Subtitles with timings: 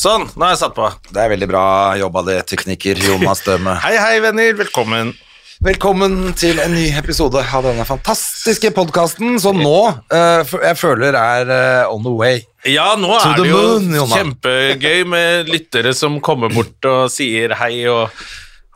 [0.00, 0.86] Sånn, nå er jeg satt på.
[1.12, 1.62] Det er veldig bra
[2.00, 3.74] jobba det, tekniker Jonas Døme.
[3.84, 4.54] Hei, hei, venner.
[4.56, 5.12] Velkommen.
[5.60, 11.52] Velkommen til en ny episode av denne fantastiske podkasten som nå uh, jeg føler er
[11.52, 12.40] uh, on the way.
[12.64, 17.52] Ja, nå To er det jo moon, kjempegøy med lyttere som kommer bort og sier
[17.60, 18.08] hei, og,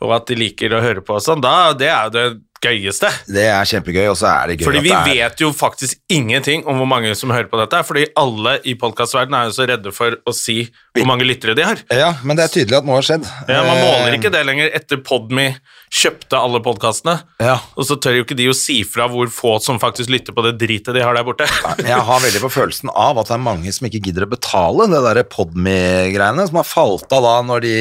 [0.05, 1.41] og at de liker å høre på og sånn.
[1.41, 2.29] Da, det er jo det
[2.65, 3.09] gøyeste.
[3.33, 6.69] Det er kjempegøy, og så er det gøy Fordi vi er vet jo faktisk ingenting
[6.69, 9.97] om hvor mange som hører på dette, fordi alle i podkastverdenen er jo så redde
[9.97, 11.81] for å si hvor mange lyttere de har.
[11.91, 13.25] Ja, men det er tydelig at noe har skjedd.
[13.51, 15.57] Ja, Man måler Eh, ikke det lenger etter Podme
[15.95, 17.17] kjøpte alle podkastene.
[17.43, 17.57] Ja.
[17.79, 20.45] Og så tør jo ikke de å si fra hvor få som faktisk lytter på
[20.47, 21.47] det dritet de har der borte.
[21.83, 24.87] Jeg har veldig på følelsen av at det er mange som ikke gidder å betale
[24.91, 27.75] det der Podme-greiene, som har falt av da når de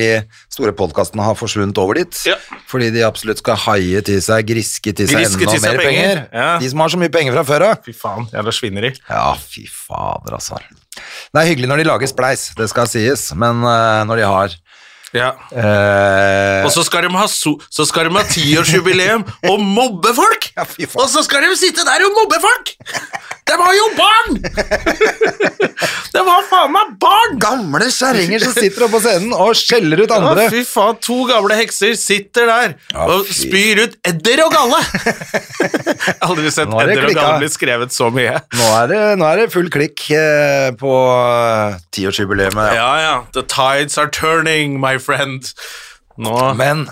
[0.53, 2.17] store podkastene har forsvunnet over dit.
[2.30, 2.38] Ja.
[2.69, 5.84] Fordi de absolutt skal haie til seg, griske til seg Griske enda til seg mer
[5.86, 6.02] penger.
[6.02, 6.23] penger.
[6.34, 6.50] Ja.
[6.61, 7.84] De som har så mye penger fra før av.
[7.86, 8.94] Fy faen, jævla svineri.
[9.09, 10.58] Ja, fy fader, altså.
[10.95, 14.58] Det er hyggelig når de lager spleis, det skal sies, men eh, når de har
[15.14, 15.31] Ja.
[15.53, 20.50] eh, Og så skal de ha, so så skal de ha tiårsjubileum og mobbe folk!
[20.58, 20.66] Ja,
[20.97, 22.73] og så skal de sitte der og mobbe folk!
[23.44, 24.38] De var jo barn!
[26.14, 27.36] det var faen meg barn!
[27.44, 30.45] Gamle kjerringer som sitter oppe på scenen og skjeller ut andre.
[30.47, 34.80] Ja, fy faen, to gamle hekser sitter der Ja, og spyr ut edder og galle!
[36.28, 38.38] Aldri sett edder og galle bli skrevet så mye.
[38.58, 42.56] Nå er det, nå er det full klikk eh, på eh, tiårsjubileet.
[42.58, 42.72] Ja.
[42.80, 43.14] Ja, ja.
[43.36, 45.52] The tides are turning, my friend.
[46.23, 46.84] Nå Men,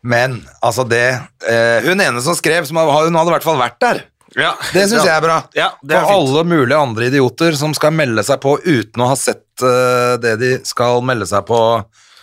[0.00, 1.02] men, altså det
[1.44, 3.98] eh, Hun ene som skrev, som har, hun hadde i hvert fall vært der.
[4.32, 4.54] ja.
[4.72, 5.10] Det syns ja.
[5.10, 5.36] jeg er bra.
[5.56, 6.14] Ja, er For fint.
[6.14, 10.36] alle mulige andre idioter som skal melde seg på uten å ha sett uh, det
[10.40, 11.60] de skal melde seg på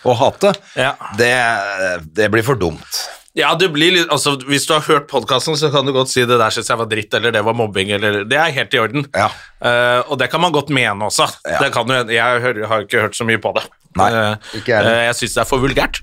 [0.04, 0.90] og hate, Ja.
[1.16, 1.30] det,
[2.12, 2.98] det blir for dumt.
[3.34, 6.22] Ja, det blir litt, altså Hvis du har hørt podkasten, så kan du godt si
[6.22, 8.78] det der syns jeg var dritt, eller det var mobbing, eller Det er helt i
[8.78, 9.08] orden.
[9.10, 9.26] Ja.
[9.58, 11.26] Uh, og det kan man godt mene også.
[11.42, 11.58] Ja.
[11.64, 13.64] Det kan jo, jeg hører, har ikke hørt så mye på det.
[13.98, 15.98] Nei, Eh, ikke jeg eh, jeg syns det er for vulgært.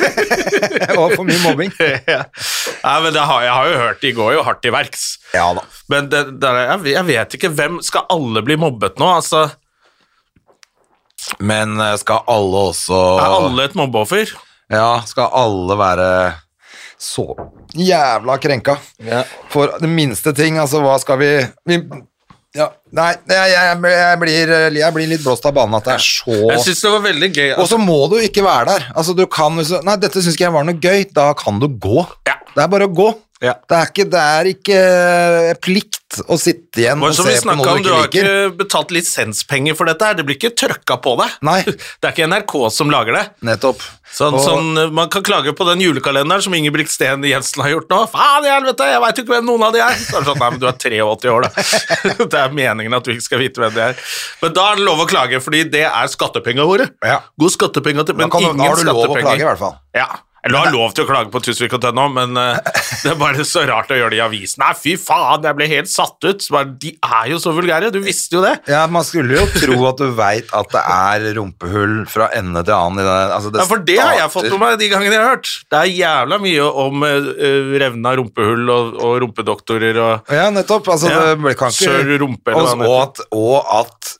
[1.00, 1.72] og for mye mobbing.
[2.14, 2.20] ja.
[2.84, 5.06] Nei, men det har, jeg har jo hørt, de går jo hardt til verks.
[5.36, 5.64] Ja da.
[5.92, 9.08] Men det, det, er- jeg, jeg vet ikke hvem Skal alle bli mobbet nå?
[9.20, 9.46] Altså,
[11.44, 14.32] Men skal alle også Er alle et mobbeoffer?
[14.72, 16.08] Ja, skal alle være
[17.00, 17.26] så
[17.72, 18.76] jævla krenka
[19.52, 20.58] for det minste ting?
[20.60, 21.30] Altså, hva skal vi,
[21.68, 21.80] vi
[22.50, 22.66] ja,
[22.98, 26.34] Nei, jeg, jeg, jeg, blir, jeg blir litt blåst av banen at det er så
[26.34, 27.50] Jeg syns det var veldig gøy.
[27.54, 28.86] Og så må du ikke være der.
[28.90, 31.04] Altså, du kan Nei, dette syns ikke jeg var noe gøy.
[31.14, 32.02] Da kan du gå.
[32.26, 32.40] Ja.
[32.50, 33.12] Det er bare å gå.
[33.40, 33.54] Ja.
[33.64, 35.96] Det er ikke, det er ikke eh, plikt
[36.28, 39.76] å sitte igjen og se på snakket du om, du Du har ikke betalt lisenspenger
[39.78, 40.04] for dette.
[40.04, 41.38] her Det blir ikke trøkka på deg.
[41.48, 41.62] Nei.
[42.00, 43.22] Det er ikke NRK som lager det.
[43.48, 43.80] Nettopp.
[44.12, 47.72] Sånn, Og- sånn, eh, man kan klage på den julekalenderen som Ingebrigt Sten Jensen har
[47.72, 48.02] gjort nå.
[48.12, 49.96] Faen i helvete, jeg veit jo ikke hvem noen av de er.
[50.02, 51.50] Så er det sånn, nei, men du er 83 år, da.
[52.34, 54.02] Det er meningen at du ikke skal vite hvem det er.
[54.42, 56.90] Men da er det lov å klage, fordi det er skattepengene våre.
[57.06, 57.22] Ja.
[57.40, 58.58] God skattepenger til, men kan skattepenger.
[58.58, 59.78] ingen da har du lov å klage, i hvert fall.
[59.96, 60.10] Ja.
[60.42, 62.60] Eller du har lov til å klage på Tusvik og Tønne, men eh,
[63.02, 64.62] det er bare så rart å gjøre det i avisen.
[64.64, 66.46] Nei, fy faen, jeg ble helt satt ut.
[66.80, 68.54] De er jo så vulgære, du visste jo det.
[68.70, 72.76] Ja, Man skulle jo tro at du veit at det er rumpehull fra ende til
[72.76, 73.04] annen.
[73.06, 75.52] Altså, Ja, for det har jeg fått med meg de gangene jeg har hørt.
[75.70, 77.30] Det er jævla mye om uh,
[77.84, 80.88] revna rumpehull og, og rumpedoktorer og Ja, nettopp.
[80.96, 81.34] Altså, Ja.
[81.36, 81.90] det kan ikke...
[81.90, 82.88] Sør rumpe, eller noe.
[82.88, 84.14] og, at, og, at,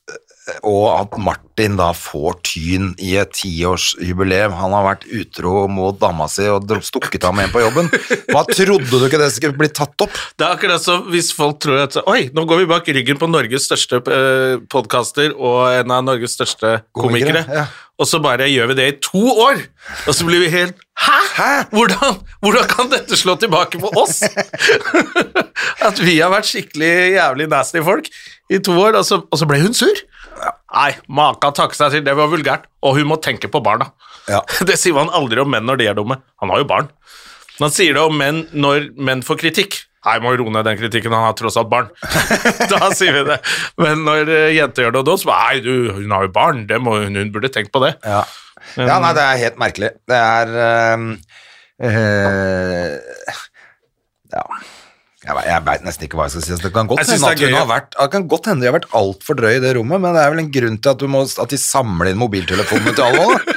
[0.66, 4.54] og at Martin da får tyn i et tiårsjubileum.
[4.58, 7.90] Han har vært utro mot dama si og stukket av med en på jobben.
[8.30, 10.16] Hva trodde du ikke det skulle bli tatt opp?
[10.36, 13.28] Det er akkurat som hvis folk tror at Oi, nå går vi bak ryggen på
[13.30, 17.66] Norges største uh, podkaster og en av Norges største komikere, Komikere, ja.
[18.00, 19.60] og så bare gjør vi det i to år,
[20.06, 21.18] og så blir vi helt Hæ?
[21.36, 21.52] Hæ?
[21.72, 24.20] Hvordan, hvordan kan dette slå tilbake på oss?
[25.88, 28.10] at vi har vært skikkelig jævlig nasty folk
[28.52, 29.96] i to år, og så, og så ble hun sur?
[30.40, 32.66] Nei, maka takke seg til, det var vulgært.
[32.86, 33.90] Og hun må tenke på barna.
[34.30, 34.40] Ja.
[34.68, 36.20] Det sier man aldri om menn når de er dumme.
[36.42, 36.90] Han har jo barn.
[37.58, 39.82] Men han sier det om menn når menn får kritikk.
[40.06, 41.90] Nei, må må roe ned den kritikken, han har tross alt barn.
[42.72, 43.36] da sier vi det.
[43.82, 46.62] Men når eh, jenter gjør det dumt, så bare Nei, du, hun har jo barn,
[46.70, 47.92] det må, hun burde tenkt på det.
[48.06, 48.22] Ja.
[48.80, 49.90] ja, nei, det er helt merkelig.
[50.08, 51.08] Det er øh,
[51.90, 53.42] øh,
[54.30, 54.46] Ja.
[55.20, 56.52] Jeg, jeg veit nesten ikke hva jeg skal si.
[56.54, 58.76] Altså, Det kan godt hende at hun har vært Det kan godt hende de har
[58.78, 61.10] vært altfor drøy i det rommet, men det er vel en grunn til at, du
[61.12, 63.40] må, at de samler inn mobiltelefonene til alle.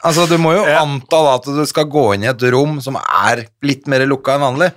[0.00, 2.96] Altså, du må jo anta da at du skal gå inn i et rom som
[2.96, 4.70] er litt mer lukka enn vanlig.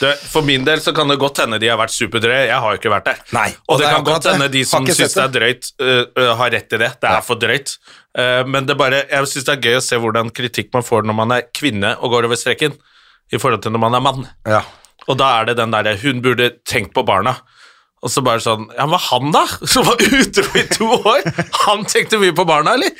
[0.00, 2.48] Det, for min del så kan det godt hende de har vært superdrøye.
[2.48, 3.20] Jeg har jo ikke vært der.
[3.34, 6.32] Nei, Og og det det kan godt hende de som syns det er drøyt, øh,
[6.40, 6.90] har rett i det.
[7.02, 7.76] Det er for drøyt.
[8.14, 11.06] Uh, men det bare, jeg syns det er gøy å se hvordan kritikk man får
[11.06, 12.74] når man er kvinne og går over streken,
[13.32, 14.26] i forhold til når man er mann.
[14.46, 14.62] Ja.
[15.08, 17.36] Og da er det den derre Hun burde tenkt på barna.
[18.04, 19.44] Og så bare sånn Ja, men han, da?
[19.72, 21.24] Som var utro i to år?
[21.64, 22.92] Han tenkte mye på barna, eller?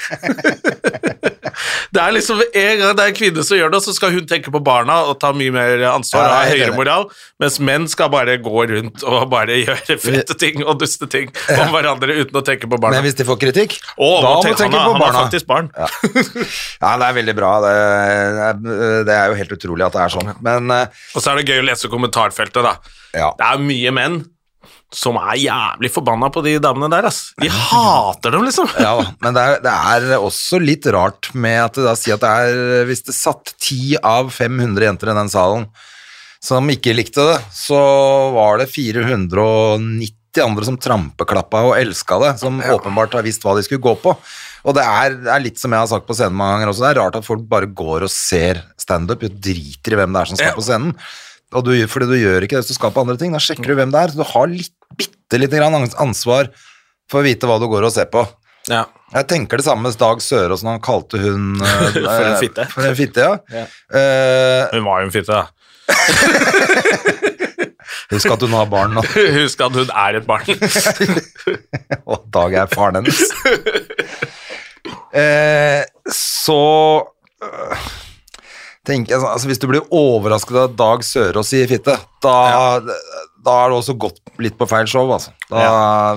[1.94, 4.24] Det er liksom En gang det er en kvinne som gjør det, så skal hun
[4.30, 7.04] tenke på barna og ta mye mer ansvar og ha er høyere moral,
[7.42, 11.70] mens menn skal bare gå rundt og bare gjøre fete ting og duste ting om
[11.74, 12.96] hverandre uten å tenke på barna.
[12.98, 14.98] Men hvis de får kritikk, Å, da må du tenke han, barna.
[14.98, 15.70] på han har faktisk barn.
[15.76, 17.52] Ja, det er veldig bra.
[17.64, 18.60] Det er,
[19.10, 20.34] det er jo helt utrolig at det er sånn.
[20.44, 22.74] Men eh, Og så er det gøy å lese kommentarfeltet, da.
[23.14, 23.30] ja.
[23.38, 24.22] Det er mye menn
[24.94, 27.32] som er jævlig forbanna på de damene der, ass.
[27.42, 28.68] De hater dem, liksom.
[28.78, 28.92] Ja,
[29.24, 29.72] men det er, det
[30.14, 33.54] er også litt rart med at det da sier at det er Hvis det satt
[33.58, 35.66] 10 av 500 jenter i den salen
[36.44, 37.78] som ikke likte det, så
[38.34, 43.62] var det 490 andre som trampeklappa og elska det, som åpenbart har visst hva de
[43.64, 44.12] skulle gå på.
[44.64, 46.84] Og det er, det er litt som jeg har sagt på scenen mange ganger også,
[46.84, 50.20] det er rart at folk bare går og ser standup, og driter i hvem det
[50.22, 50.56] er som skal Ja.
[50.58, 50.94] på scenen.
[51.54, 53.68] Og du, fordi du gjør ikke det hvis du skal på andre ting, da sjekker
[53.70, 54.08] du hvem det er.
[54.14, 56.44] Så du har litt, bitte lite grann ansvar
[57.10, 58.22] for å vite hva du går og ser på.
[58.70, 58.82] Ja.
[59.14, 62.62] Jeg tenker det samme med Dag Sørås når han kalte hun eh, For en fitte.
[62.72, 63.34] For en fitte, ja.
[63.52, 63.64] Ja.
[63.92, 65.44] Uh, Hun var jo en fitte, da.
[68.14, 69.02] husk at hun har barn nå,
[69.36, 70.48] Husk at hun er et barn.
[72.08, 73.20] og Dag er faren hennes.
[75.14, 76.58] Uh, så
[77.44, 77.78] øh,
[78.86, 82.36] tenker jeg sånn, altså Hvis du blir overrasket av Dag Sørås i fitte, da,
[83.44, 85.34] da har du også gått litt på feil show, altså.
[85.50, 86.16] Da,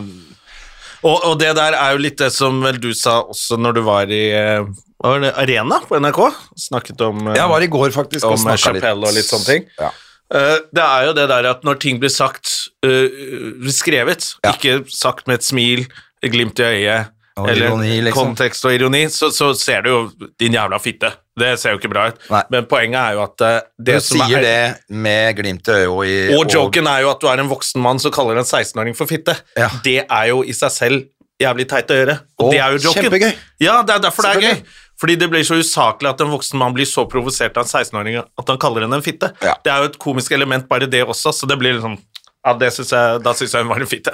[1.05, 3.81] Og, og det der er jo litt det som vel du sa også når du
[3.85, 4.65] var i eh,
[5.03, 6.19] var det, Arena på NRK.
[6.57, 8.87] Snakket om, eh, Jeg var i går faktisk og om snakka litt.
[8.97, 9.67] Og litt sånne ting.
[9.77, 9.91] Ja.
[10.33, 12.49] Eh, det er jo det der at når ting blir sagt
[12.85, 14.55] uh, skrevet, Ja.
[14.55, 15.85] ikke sagt med et smil,
[16.25, 18.31] glimt i øyet, Og eller ironi, liksom.
[18.31, 19.99] kontekst og ironi, så, så ser du jo
[20.39, 21.11] din jævla fitte.
[21.37, 22.23] Det ser jo ikke bra ut.
[22.33, 22.41] Nei.
[22.55, 25.91] Men poenget er jo at eh, det Du sier er det med glimt i øyet
[25.93, 28.47] og i Og joken er jo at du er en voksen mann som kaller en
[28.47, 29.37] 16-åring for fitte.
[29.59, 29.69] Ja.
[29.85, 31.05] Det er jo i seg selv
[31.37, 32.17] jævlig teit å gjøre.
[32.39, 33.05] Og, Og det er jo joken.
[33.05, 33.31] kjempegøy.
[33.61, 34.67] Ja, det er derfor det er gøy.
[34.97, 38.17] Fordi det blir så usaklig at en voksen mann blir så provosert av en 16-åring
[38.17, 39.29] at han kaller henne en fitte.
[39.45, 39.53] Ja.
[39.61, 41.99] Det er jo et komisk element, bare det også, så det blir liksom
[42.47, 44.13] ja, det synes jeg, Da syns jeg hun var en fitte.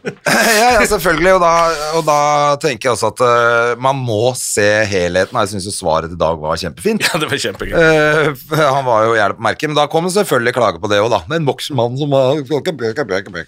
[0.60, 1.52] ja, ja, selvfølgelig, og da,
[1.98, 2.18] og da
[2.60, 5.38] tenker jeg også at uh, man må se helheten.
[5.40, 7.06] Jeg syns jo svaret i dag var kjempefint.
[7.08, 7.78] ja, det var kjempegøy.
[7.78, 11.00] Uh, han var jo jævlig på merket, men da kom det selvfølgelig klage på det
[11.00, 11.22] òg, da.
[11.30, 12.36] Er En voksen mann som var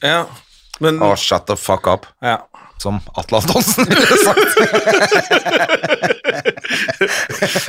[0.00, 0.24] Ja,
[0.82, 2.40] men oh, shut the fuck up, ja.
[2.82, 4.50] Som Atle Antonsen ville sagt.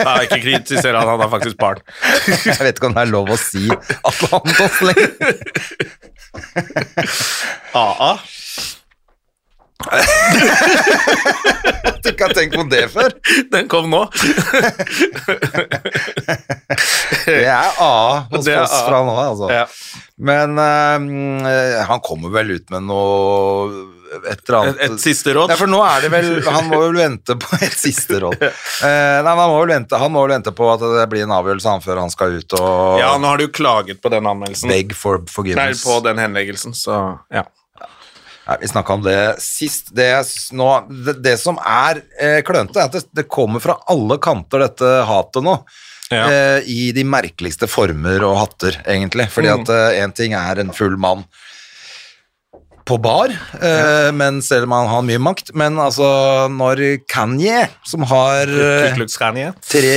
[0.04, 1.82] Nei, Ikke kritiser han, han har faktisk barn.
[2.28, 5.12] Jeg vet ikke om det er lov å si Atle Antonsen lenger.
[7.78, 8.12] AA.
[12.04, 13.14] Du ikke har tenkt på det før.
[13.52, 14.02] Den kom nå.
[17.24, 18.82] Det er A hos er oss A.
[18.90, 19.48] fra nå, altså.
[19.54, 19.66] Ja.
[20.24, 23.72] Men uh, han kommer vel ut med noe
[24.14, 25.50] et Et, et siste råd.
[25.50, 28.38] Ja, for nå er det vel Han må vel vente på et siste råd.
[28.84, 31.32] Eh, nei, han må, vel vente, han må vel vente på at det blir en
[31.32, 34.68] avgjørelse han før han skal ut og Ja, nå har du klaget på den anmeldelsen.
[34.70, 35.86] beg for forgiveness.
[35.86, 36.98] Nei, på den henleggelsen, så
[37.32, 37.46] ja.
[38.48, 39.94] Nei, vi snakka om det sist.
[39.96, 40.10] Det,
[40.52, 40.70] nå,
[41.06, 44.90] det, det som er eh, klønete, er at det, det kommer fra alle kanter, dette
[45.08, 45.58] hatet nå.
[46.12, 46.26] Ja.
[46.28, 49.30] Eh, I de merkeligste former og hatter, egentlig.
[49.32, 49.64] Fordi Mm.
[49.64, 49.72] at
[50.04, 51.24] én ting er en full mann
[52.84, 53.32] på bar,
[53.64, 55.54] eh, men selv om han har mye makt.
[55.56, 56.04] Men altså,
[56.52, 58.90] når Kanye, som har eh,
[59.64, 59.94] tre,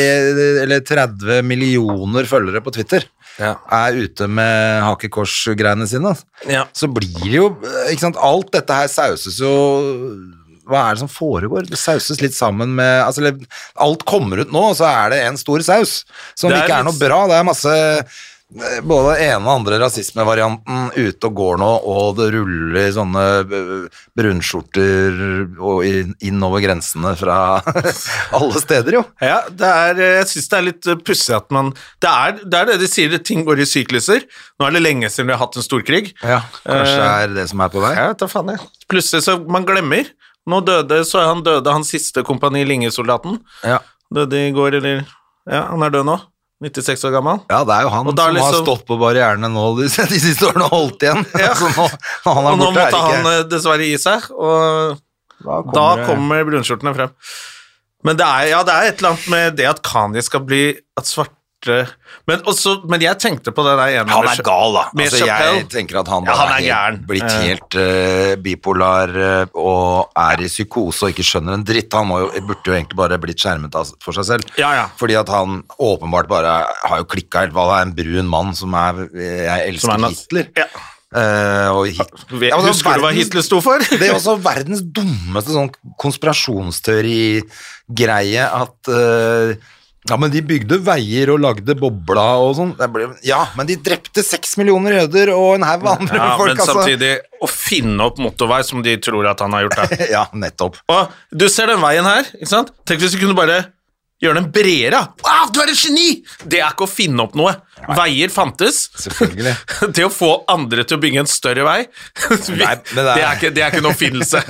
[0.62, 3.02] eller 30 millioner følgere på Twitter,
[3.38, 3.54] Ja.
[3.70, 6.14] er ute med hakekors-greiene sine,
[6.48, 6.64] Ja.
[6.72, 7.50] så blir det jo
[7.90, 9.50] ikke sant, Alt dette her sauses jo
[10.66, 11.68] Hva er det som foregår?
[11.68, 13.28] Det sauses litt sammen med altså,
[13.78, 16.88] Alt kommer ut nå, og så er det en stor saus som ikke er litt-
[16.88, 17.20] noe bra.
[17.30, 17.76] Det er masse
[18.86, 25.16] både ene og andre rasismevarianten ute og går nå, og det ruller sånne eh, brunskjorter
[25.58, 27.38] og inn- inn over grensene fra
[28.38, 29.02] alle steder, jo.
[29.20, 31.72] Ja, det er, jeg syns det er litt eh, pussig at man
[32.02, 34.22] det er, det er det de sier, ting går i sykluser.
[34.60, 36.12] Nå er det lenge siden vi har hatt en storkrig.
[36.22, 37.92] Ja, kanskje det Eh, er det som er på vei.
[37.98, 38.62] Ja, ta faen jeg.
[38.90, 40.06] Plutselig så man glemmer.
[40.46, 43.40] Nå døde, så han døde han siste Kompani Linge-soldaten.
[43.66, 43.80] Ja.
[44.14, 45.02] Døde i går, eller
[45.50, 46.16] Ja, han er død nå.
[46.64, 47.40] 96 år gammel.
[47.52, 50.46] Ja, det er jo han som har liksom- stått på barrierene nå de, de siste
[50.48, 51.24] årene og holdt igjen.
[51.60, 51.88] Så nå,
[52.24, 55.02] han er Og nå borte, måtte han ikke eh, dessverre gi seg, og
[55.44, 57.12] Da da kommer brunskjortene frem.
[58.06, 60.62] Men det er, ja, det er et eller annet med det at Kanye skal bli
[60.96, 61.35] At svarte
[61.66, 64.82] men, også, men jeg tenkte på det der ene Han er gal, da.
[65.02, 67.40] Altså, jeg tenker at han, Ja, han er helt- blitt Eh.
[67.42, 71.92] helt uh, bipolar uh, og er i psykose og ikke skjønner en dritt.
[71.96, 73.72] Han jo, burde jo egentlig bare blitt skjermet
[74.04, 74.42] for seg selv.
[74.60, 74.86] Ja, ja.
[75.00, 77.54] Fordi at han åpenbart bare har jo klikka helt.
[77.56, 80.46] Hva det er en brun mann som er Jeg elsker er Hitler.
[80.56, 80.64] Ja.
[81.16, 82.10] Uh, og hit,
[82.42, 83.78] Ja, Husker du hva Hitler sto for?
[83.90, 85.70] Det er også verdens dummeste sånn
[86.02, 89.54] konspirasjonsteori-greie at eh,
[90.08, 92.74] ja, men de bygde veier og lagde bobla og sånn.
[92.94, 96.62] Ble- Ja, men de drepte seks millioner jøder og en haug andre Ja, folk, men
[96.64, 96.74] altså.
[96.80, 100.10] samtidig å finne opp motorvei som de tror at han har gjort det.
[100.16, 100.78] Ja, nettopp.
[100.92, 102.70] Og du ser den veien her, ikke sant?
[102.86, 103.64] Tenk hvis du kunne bare
[104.22, 105.02] gjøre den bredere.
[105.26, 106.22] Wow, du er et geni!
[106.48, 107.50] Det er ikke å finne opp noe.
[107.98, 108.86] Veier fantes.
[108.96, 109.52] Selvfølgelig.
[109.98, 111.82] Det å få andre til å bygge en større vei,
[112.30, 114.40] vi, Nei, det er- det, er ikke, det er ikke en oppfinnelse.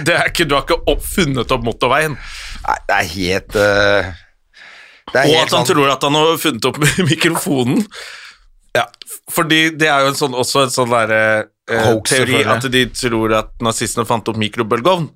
[0.00, 2.18] Ikke, du har ikke opp, funnet opp motorveien.
[2.66, 4.10] Nei, det er helt er
[5.14, 6.78] Og at han tror at han har funnet opp
[7.12, 7.84] mikrofonen.
[8.74, 8.88] Ja,
[9.30, 11.20] fordi det er jo en sånn, også en sånn derre
[11.70, 15.06] eh, teori at de tror at nazistene fant opp mikrobølgeovn.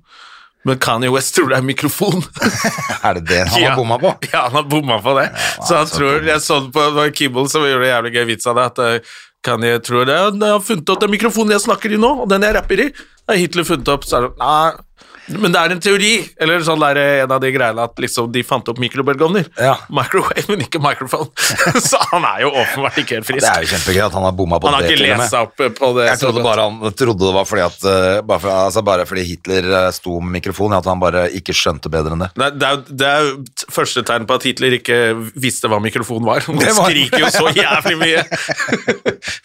[0.67, 2.23] Men Kanye West tror det er mikrofon.
[3.07, 3.69] Er det det han Ja.
[3.71, 4.09] har bomma på?
[4.31, 5.29] Ja, han har bomma på det.
[5.67, 8.47] så han så tror, Jeg så det på Kibble som gjorde en jævlig gøy vits
[8.51, 9.13] av det, at eh,
[9.47, 10.17] Kanye tror det.
[10.19, 12.89] Jeg har funnet opp den mikrofonen jeg snakker i nå, og den jeg rapper i.
[13.29, 14.03] Har Hitler funnet opp.
[14.07, 17.41] Så er det, nei, men det er en teori, eller sånn der, eh, en av
[17.43, 19.49] de greiene at liksom de fant opp mikrobølgeovner.
[19.61, 19.75] Ja.
[19.93, 21.29] Microwave, men ikke microphone.
[21.89, 23.43] så han er jo åpenbart ikke helt frisk.
[23.45, 24.89] Det er jo kjempegøy at han har bomma på han det.
[24.89, 26.07] ikke har ikke lest seg opp eh, på det.
[26.09, 29.25] Jeg trodde bare han trodde det var fordi at eh, bare, for, altså bare fordi
[29.29, 32.31] Hitler sto med mikrofon, at han bare ikke skjønte bedre enn det.
[32.39, 34.99] Er, det, er, det er jo første tegn på at Hitler ikke
[35.39, 36.41] visste hva mikrofon var.
[36.49, 38.23] Han var- skriker jo så jævlig mye.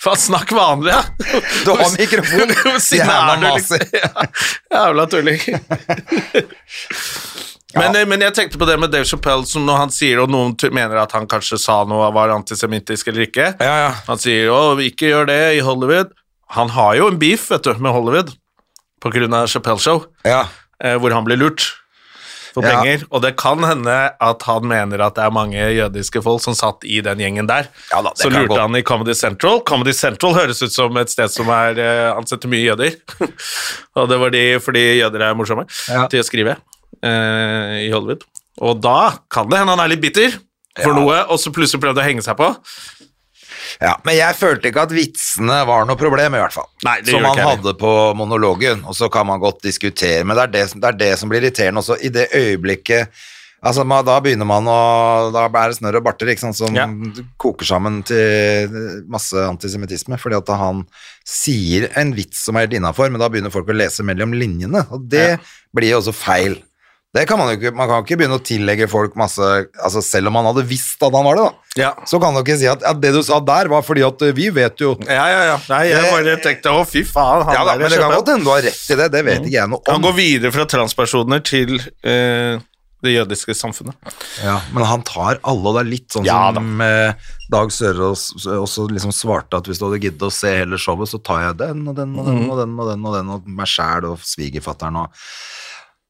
[0.01, 1.03] Faen, snakk vanlig, ja.
[1.65, 3.85] Du har mikrofon, jævla er du, liksom?
[3.95, 4.27] Ja,
[4.75, 5.41] Jævla tulling.
[7.75, 8.05] Men, ja.
[8.07, 11.01] men jeg tenkte på det med Dave Chappelle, som når han sier, og noen mener
[11.03, 13.49] at han kanskje sa noe var antisemittisk eller ikke.
[13.59, 13.89] Ja, ja.
[14.07, 16.13] Han sier jo ikke gjør det i Hollywood'.
[16.55, 18.31] Han har jo en beef vet du, med Hollywood
[19.03, 20.47] på grunn av Chappelle Show, Ja,
[20.79, 21.67] eh, hvor han blir lurt
[22.55, 22.77] for Ja.
[22.81, 23.03] penger.
[23.11, 26.85] Og det kan hende at han mener at det er mange jødiske folk som satt
[26.87, 27.67] i den gjengen der.
[27.91, 28.59] Ja da, Så lurte gå.
[28.61, 29.61] han i Comedy Central.
[29.67, 32.95] Comedy Central høres ut som et sted som er eh, ansetter mye jøder.
[33.99, 36.07] og det var de fordi jøder er morsomme Ja.
[36.09, 36.57] til å skrive
[37.03, 38.23] eh, i Hollywood.
[38.63, 40.39] Og da kan det hende han er litt bitter
[40.83, 42.49] for noe, og så plutselig prøvde å henge seg på.
[43.81, 43.95] Ja.
[44.05, 46.69] Men jeg følte ikke at vitsene var noe problem, i hvert fall.
[46.85, 50.43] Nei, det som man hadde på monologen, og så kan man godt diskutere, men det
[50.49, 51.99] er det, som- det er det som blir irriterende også.
[52.03, 53.09] I det øyeblikket
[53.65, 56.75] Altså, man, Da begynner man å Da er det snørr og barter ikke sant, som
[56.77, 56.85] Ja.
[57.41, 58.69] koker sammen til
[59.09, 60.19] masse antisemittisme.
[60.21, 60.87] Fordi at han
[61.25, 64.85] sier en vits som er helt innafor, men da begynner folk å lese mellom linjene.
[64.93, 65.41] Og det
[65.75, 66.59] blir jo også feil.
[67.15, 70.33] Det kan Man jo ikke, man kan ikke begynne å tillegge folk masse altså Selv
[70.33, 71.79] om han hadde visst at han var det, da.
[71.85, 71.91] Ja.
[72.11, 74.35] Så kan du ikke si at at, det du sa der, var fordi at eh,
[74.35, 75.57] vi vet jo Ja, ja, ja.
[75.71, 77.47] Nei, jeg bare tenkte å, fy faen.
[77.49, 79.43] Han Ja da, men det kan godt hende du har rett i det, det vet
[79.43, 82.63] ikke jeg noe Han går videre fra transpersoner til eh,
[83.05, 84.15] det jødiske samfunnet.
[84.41, 88.31] Ja, men han tar alle, og det er litt sånn Ja som eh, Dag Sørås
[88.49, 91.59] også liksom svarte at hvis du hadde giddet å se hele showet, så tar jeg
[91.61, 94.25] den og den og den og den og den og den og meg sjæl og
[94.25, 95.21] svigerfatteren og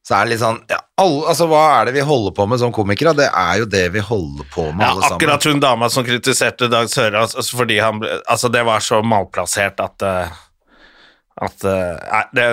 [0.04, 2.60] Så er det litt sånn ja, alle, Altså, hva er det vi holder på med
[2.60, 3.14] som komikere?
[3.16, 5.16] Det er jo det vi holder på med, Ja, alle sammen.
[5.16, 9.80] akkurat hun dama som kritiserte Dag Sørås altså fordi han Altså, det var så malplassert
[9.80, 10.34] at eh,
[11.42, 12.44] At eh, Nei, det,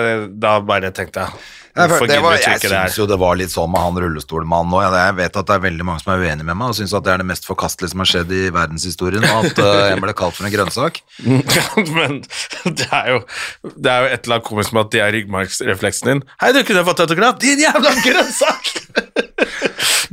[0.42, 2.74] da bare tenkte jeg Hvorfor gidder du ikke det her?
[2.74, 4.82] jeg syns jo det var litt sånn med han rullestolmannen òg.
[4.92, 7.06] Jeg vet at det er veldig mange som er uenig med meg og syns at
[7.06, 10.16] det er det mest forkastelige som har skjedd i verdenshistorien, og at uh, jeg ble
[10.18, 11.00] kalt for en grønnsak.
[11.96, 12.20] Men
[12.66, 13.22] det er jo
[13.62, 16.22] Det er jo et eller annet komisk med at det er ryggmargsrefleksen din.
[16.42, 17.40] Hei, du kunne fått autograf!
[17.40, 18.74] Din jævla grønnsak!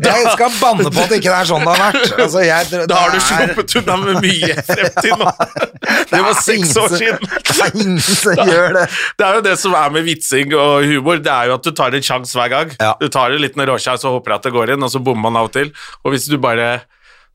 [0.06, 2.14] Jeg skal banne på at ikke det er sånn det har vært.
[2.24, 5.32] Altså, jeg, Da har du sluppet unna med mye frem til nå.
[6.12, 7.26] Det var seks år siden.
[7.50, 8.86] Det er ingen som gjør det.
[9.20, 11.72] Det er jo det som er med vitsing og humor, det er jo at du
[11.76, 12.72] tar en sjanse hver gang.
[13.02, 15.42] Du tar en liten råsjanse og håper at det går inn, og så bommer man
[15.42, 15.74] av og til.
[16.06, 16.80] Og hvis du bare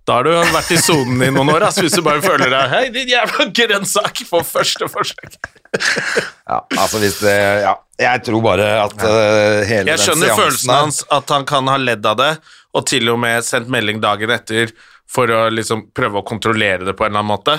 [0.04, 2.72] Da har du vært i sonen i noen år, ass, hvis du bare føler deg
[2.74, 4.20] Hei, din jævla grønnsak!
[4.28, 5.38] På første forsøk.
[6.44, 10.42] Ja, altså hvis det Ja, jeg tror bare at uh, hele Jeg den skjønner seansen
[10.42, 12.32] følelsen hans, at han kan ha ledd av det,
[12.76, 14.74] og til og med sendt melding dagen etter
[15.14, 17.54] for å liksom prøve å kontrollere det på en eller annen måte.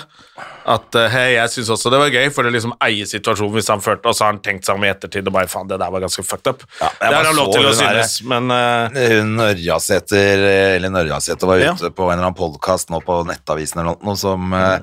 [0.68, 3.70] At eh, hei, jeg syns også det var gøy, for å liksom eie situasjonen hvis
[3.72, 5.78] han førte, Og så har han tenkt seg om i ettertid og bare faen, det
[5.80, 6.66] der var ganske fucked up.
[6.82, 11.48] Ja, det har han lov til å synes, der- men uh, Hun Ørjasæter, eller Ørjasæter
[11.54, 11.74] var Ja.
[11.78, 14.80] ute på en eller annen podkast nå på Nettavisen eller noe, som uh,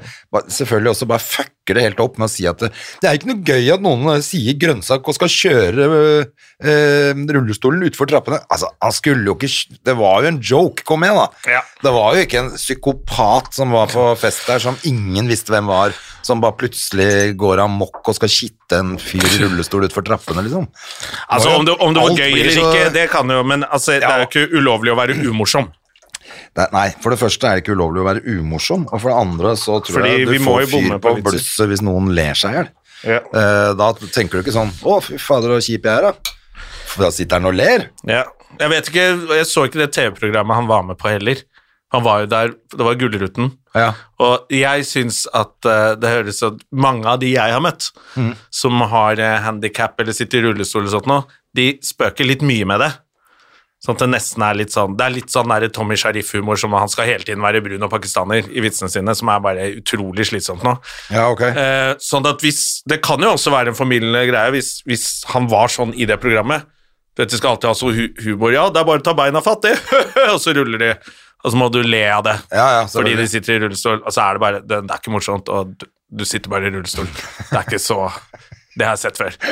[0.46, 1.26] selvfølgelig også bare
[1.62, 3.82] fucker det helt opp med å si at det, det er ikke noe gøy at
[3.82, 8.40] noen eh, sier grønnsak og skal kjøre eh, eh, rullestolen utfor trappene.
[8.50, 11.52] Altså, han skulle jo ikke Det var jo en joke, kom igjen, da.
[11.58, 11.62] Ja.
[11.82, 15.70] Det var jo ikke en psykopat som var på fest der, som ingen visste hvem
[15.70, 20.44] var, som bare plutselig går amok og skal kitte en fyr i rullestol utfor trappene,
[20.46, 20.66] liksom.
[21.28, 24.08] Altså, om det, om det var gøy eller ikke, det kan jo Men altså, det
[24.08, 25.70] er jo ikke ulovlig å være umorsom.
[26.56, 29.18] Det, nei, for det første er det ikke ulovlig å være umorsom, og for det
[29.22, 32.52] andre så tror Fordi jeg du får fyr på på blusset hvis noen ler seg
[32.54, 32.70] i hjel.
[33.02, 33.18] Ja.
[33.34, 36.36] Uh, da tenker du ikke sånn 'Å, fy fader, så kjip jeg er', da.
[36.92, 37.88] For da sitter han og ler.
[38.06, 38.24] Ja.
[38.60, 39.06] Jeg vet ikke,
[39.38, 41.40] jeg så ikke det TV-programmet han var med på heller.
[41.92, 43.50] Han var jo der, det var Gullruten.
[43.74, 43.92] Ja.
[44.20, 48.34] Og jeg syns at uh, det høres ut Mange av de jeg har møtt, Mm.
[48.52, 51.22] som har uh, handikap eller sitter i rullestol og sånt nå,
[51.56, 52.92] de spøker litt mye med det.
[53.82, 56.74] Sånn at det nesten er litt sånn Det er litt sånn der Tommy Sharif-humor som
[56.78, 60.28] han skal hele tiden være brun og pakistaner i vitsene sine, som er bare utrolig
[60.28, 60.76] slitsomt nå.
[61.10, 61.42] ja, ok.
[61.50, 65.50] Eh, sånn at hvis Det kan jo også være en formildende greie hvis, hvis han
[65.50, 66.68] var sånn i det programmet.
[67.18, 68.54] Dette skal alltid ha så hu humor.
[68.54, 69.74] Ja, det er bare å ta beina fatt, det.
[70.32, 70.92] og så ruller de.
[71.42, 72.36] Og så må du le av det.
[72.54, 75.02] Ja, ja, fordi de sitter i rullestol, og så er det bare Det, det er
[75.02, 75.88] ikke morsomt, og du,
[76.22, 77.10] du sitter bare i rullestol.
[77.10, 77.98] Det er ikke så
[78.78, 79.34] Det har jeg sett før.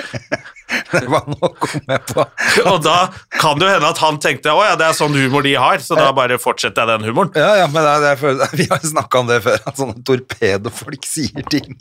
[0.91, 2.23] Det var noe å komme på.
[2.71, 2.95] Og da
[3.41, 5.81] kan det jo hende at han tenkte å ja, det er sånn humor de har,
[5.83, 7.33] så da bare fortsetter jeg den humoren.
[7.35, 9.59] Ja, ja, men det er, det er, for- vi har jo snakka om det før,
[9.67, 11.75] at sånne torpedofolk sier ting.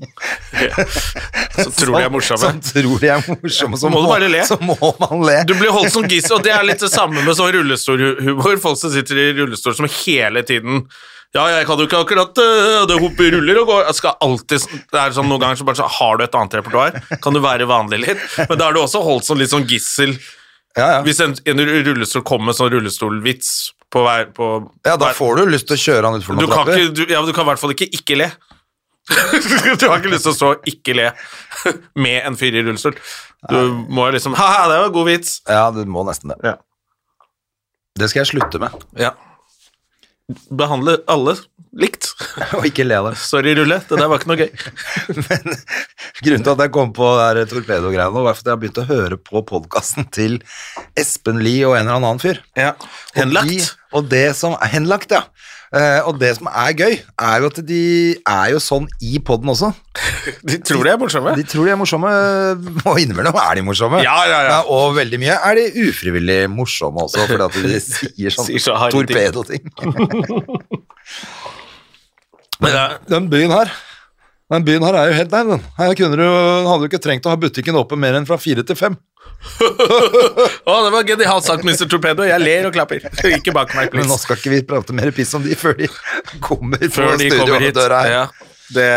[1.60, 2.42] Som tror de er morsomme.
[2.42, 3.80] Som, som tror de er morsomme.
[3.82, 4.42] Så Må du bare le.
[4.50, 5.38] Så må man le.
[5.50, 8.58] Du blir holdt som gissel, og det er litt det samme med sånn rullestolhumor.
[8.66, 10.86] Folk som sitter i rullestol som hele tiden
[11.38, 14.64] Ja, jeg kan jo ikke akkurat øh, Det hopper ruller og går Jeg skal alltid
[14.90, 16.96] Det er sånn noen ganger så bare så Har du et annet repertoar?
[17.22, 18.24] Kan du være vanlig litt?
[18.50, 20.16] Men da er du også holdt som litt sånn gissel.
[20.78, 21.00] Ja, ja.
[21.06, 23.52] Hvis en, en rullestol kommer med sånn rullestolvits
[23.94, 24.48] på hver på,
[24.86, 26.82] ja, da får du lyst til å kjøre han utfor du noen kan, trapper.
[26.84, 28.28] ikke, du, ja, men du kan i hvert fall ikke ikke le.
[29.82, 31.08] du har ikke lyst til å stå og ikke le
[32.06, 32.98] med en fyr i rullestol.
[33.50, 33.58] Du
[33.90, 35.40] må jo liksom Ha-ha, det var god vits.
[35.50, 36.38] Ja, du må nesten det.
[36.46, 36.58] Ja.
[38.00, 38.78] Det skal jeg slutte med.
[39.02, 39.16] Ja.
[40.50, 41.36] Behandle alle
[41.80, 42.10] likt.
[42.58, 43.18] Og ikke le av dem.
[43.20, 44.52] Sorry, Rulle, det der var ikke noe gøy.
[45.30, 45.58] Men
[46.24, 47.10] grunnen til at jeg kom på
[47.52, 50.40] torpedogreiene, nå, var at jeg har begynt å høre på podkasten til
[51.00, 52.42] Espen Lie og en eller annen fyr.
[52.58, 52.74] Ja.
[52.80, 53.54] Og Henlagt.
[53.54, 55.24] De, og det som er henlagt, ja.
[55.70, 57.82] Eh, og det som er gøy, er jo at de
[58.26, 59.70] er jo sånn i poden også.
[60.50, 61.34] De tror de er morsomme.
[61.38, 62.10] De tror de er morsomme,
[62.90, 64.00] og innimellom er de morsomme.
[64.06, 64.58] Ja, ja, ja.
[64.70, 68.78] og veldig mye er de ufrivillig morsomme også, fordi at de sier sånn Sier så
[68.94, 69.70] torpedoting.
[72.60, 73.70] Men er- Den byen her
[74.50, 75.46] den byen her er jo helt der.
[75.78, 76.24] Her kunne du,
[76.66, 78.96] hadde du ikke trengt å ha butikken oppe mer enn fra fire til fem.
[80.70, 81.86] Å, det var genialt sagt, Mr.
[81.92, 82.24] Torpedo.
[82.28, 83.00] Jeg ler og klapper.
[83.30, 85.88] Ikke bak meg, Men nå skal ikke vi prate mer piss om de før de
[86.44, 87.76] kommer Før på de kommer hit.
[87.78, 88.12] studiodøra her.
[88.16, 88.24] Ja,
[88.76, 88.90] det,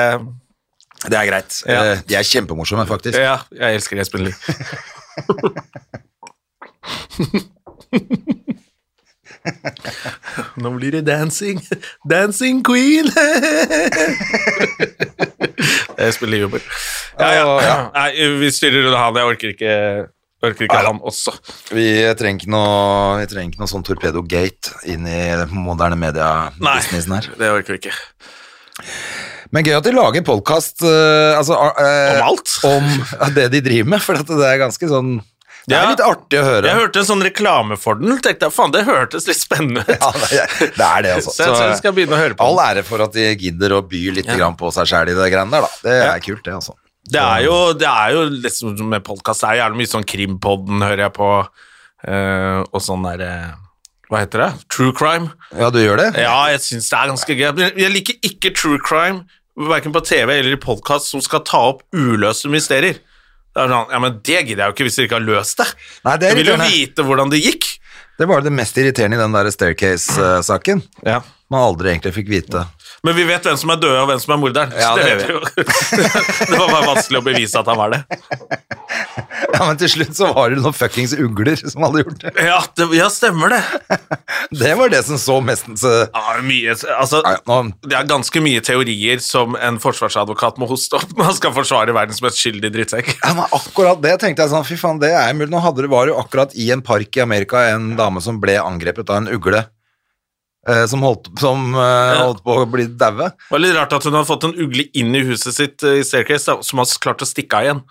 [1.05, 1.53] Det er greit.
[1.69, 1.81] Ja.
[1.93, 3.19] Eh, De er kjempemorsomme, faktisk.
[3.21, 4.37] ja, jeg elsker Espen Lie.
[10.63, 11.61] Nå blir det dancing.
[12.09, 13.11] Dancing queen.
[16.23, 16.67] Det er Lie-humor.
[17.19, 17.47] Ja, ja.
[17.67, 17.77] Ja.
[17.97, 19.17] Nei, vi styrer unna han.
[19.19, 19.73] Jeg orker ikke,
[20.47, 21.35] orker ikke han også.
[21.75, 21.87] Vi
[22.21, 25.19] trenger ikke noe, vi trenger ikke noe sånn torpedo-gate inn i
[25.51, 27.29] moderne media-businessen her.
[27.41, 27.97] det orker vi ikke.
[29.53, 32.55] Men gøy at de lager podkast altså, uh, Om alt?
[32.71, 35.19] Om det de driver med, for det er ganske sånn
[35.69, 35.91] Det er Ja.
[35.93, 36.67] litt artig å høre.
[36.67, 38.17] Jeg hørte en sånn reklame for den.
[38.19, 39.95] tenkte jeg, faen, Det hørtes litt spennende ut.
[39.95, 40.11] Ja,
[40.59, 41.31] det er det, altså.
[41.37, 43.77] Så jeg tror jeg skal begynne å høre på All ære for at de gidder
[43.77, 45.69] å by litt grann på seg sjæl i det greiene der, da.
[45.83, 46.19] Det er Ja.
[46.19, 46.75] kult, det, altså.
[47.13, 50.83] Det er jo, det er jo liksom med podkast Det er jævlig mye sånn Krimpodden
[50.87, 51.31] hører jeg på,
[52.09, 53.53] uh, og sånn der uh,
[54.11, 54.51] Hva heter det?
[54.69, 55.31] True crime.
[55.57, 56.09] Ja, du gjør det?
[56.21, 57.79] Ja, jeg syns det er ganske gøy.
[57.81, 59.25] Jeg liker ikke true crime,
[59.57, 62.99] verken på TV eller i podkast, som skal ta opp uløste mysterier.
[63.53, 65.61] Det er sånn, ja, men det gidder jeg jo ikke hvis dere ikke har løst
[65.61, 65.69] det.
[66.07, 67.69] Nei, det jeg vil jo vite hvordan det gikk.
[68.21, 70.83] Det var det mest irriterende i den der Staircase-saken.
[71.09, 71.21] Ja.
[71.53, 72.65] Man aldri egentlig fikk vite.
[73.05, 74.75] Men vi vet hvem som er død, og hvem som er morderen.
[74.79, 75.65] Ja, det, det
[76.51, 78.03] det var bare vanskelig å bevise at han var det.
[79.53, 82.33] Ja, men til slutt så var det noen fuckings ugler som hadde gjort det.
[82.47, 83.63] Ja, det, ja stemmer det.
[84.63, 87.21] Det var det som så mestens så, Ja, mye, altså,
[87.83, 91.95] det er ganske mye teorier som en forsvarsadvokat må hoste opp når han skal forsvare
[91.97, 93.13] verdens mest skyldige drittsekk.
[93.17, 95.51] ja, men akkurat det tenkte jeg sånn, fy faen, det er mulig.
[95.53, 98.59] Nå hadde det, var jo akkurat i en park i Amerika en dame som ble
[98.63, 99.65] angrepet av en ugle.
[100.69, 103.31] Eh, som, holdt, som eh, holdt på å bli daue.
[103.33, 106.01] Det var litt rart at hun hadde fått en ugle inn i huset sitt eh,
[106.01, 107.85] i Staircase, som har klart å stikke av igjen.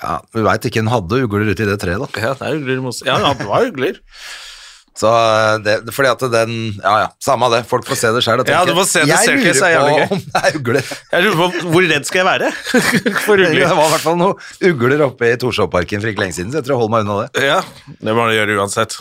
[0.00, 2.22] Ja, vi veit ikke, hun hadde ugler ute i det treet, da.
[2.22, 4.00] Ja, det er ugler i Ja, ja, det var ugler.
[5.00, 5.10] Så
[5.64, 7.62] det, fordi at den Ja ja, samme det.
[7.70, 8.42] Folk får se det sjøl.
[8.50, 10.90] Ja, du får se det Jeg er lurer jævlig på om det er ugler.
[11.12, 12.50] Jeg lurer på hvor redd skal jeg være
[13.26, 16.52] for Det var i hvert fall noen ugler oppe i Torshovparken for ikke lenge siden,
[16.52, 17.46] så jeg tror jeg holder meg unna det.
[17.48, 17.60] Ja,
[18.02, 18.98] det må du gjøre uansett.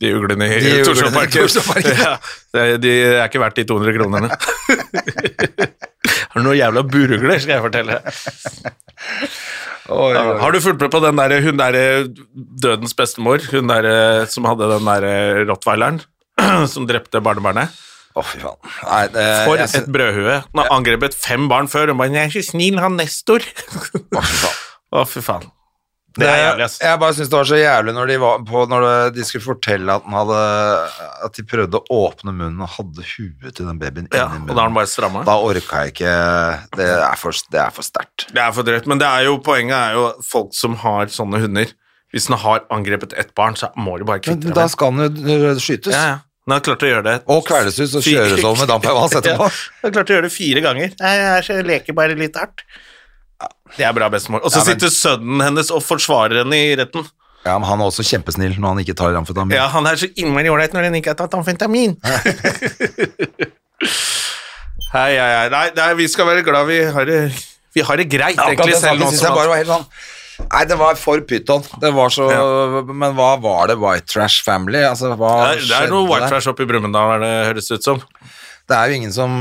[0.00, 1.48] De uglene i Torshovparken.
[2.56, 4.30] Ja, de er ikke verdt de 200 kronene.
[6.30, 7.98] Har du noen jævla burugler, skal jeg fortelle.
[9.90, 10.38] Oi, oi.
[10.40, 11.78] Har du fulgt med på den der, hun der
[12.64, 16.00] dødens bestemor, hun der som hadde den der rottweileren
[16.72, 17.70] som drepte barnebarnet?
[18.18, 18.26] Oh.
[18.34, 20.40] Nei, det, For jeg et brødhue.
[20.50, 23.46] Hun har angrepet fem barn før, hun bare 'Jeg er så snill, han Nestor'.
[24.90, 25.46] Å, fy faen.
[26.18, 26.76] Det er jævlig, ass.
[26.82, 29.94] Jeg bare syns det var så jævlig når de, var på, når de skulle fortelle
[29.94, 30.38] at, hadde,
[31.26, 34.56] at de prøvde å åpne munnen og hadde huet til den babyen Ja, inni og
[34.56, 35.22] da har den bare stramma.
[35.28, 36.14] Da orka jeg ikke
[36.80, 38.26] Det er for, det er for sterkt.
[38.34, 41.44] Det er for drøyt, men det er jo, poenget er jo folk som har sånne
[41.44, 41.70] hunder.
[42.10, 44.98] Hvis den har angrepet ett barn, så må de bare Men kvitte deg da skal
[44.98, 45.94] den jo skytes.
[45.94, 46.18] Ja, ja.
[46.48, 47.16] Den har klart å gjøre det.
[47.30, 49.46] Og kveles ut og kjøres over med dampevans etterpå.
[49.50, 50.94] Ja, den har klart å gjøre det fire ganger.
[50.98, 52.64] Nei, jeg, jeg leker bare litt hardt.
[53.76, 54.42] Det er bra, bestemor.
[54.44, 57.06] Og så Ja, men- sitter sønnen hennes og forsvarer henne i retten.
[57.46, 59.54] Ja, men han er også kjempesnill når han ikke tar amfetamin.
[59.56, 61.96] Ja, han er så innmari ålreit når han ikke har tatt amfetamin.
[64.90, 65.48] Hei, hei, hei.
[65.52, 67.18] Nei, nei, vi skal være glad vi har det,
[67.76, 69.86] vi har det greit, Ja, egentlig, selv synes jeg bare var helt sånn
[70.40, 71.60] Nei, det var for pyton.
[71.84, 71.90] Ja.
[72.88, 74.80] Men hva var det White Trash Family?
[74.88, 76.30] Altså, hva det er, det er noe white der?
[76.32, 78.00] trash oppe i Brumunddal, det høres ut som.
[78.70, 79.36] Det er jo ingen som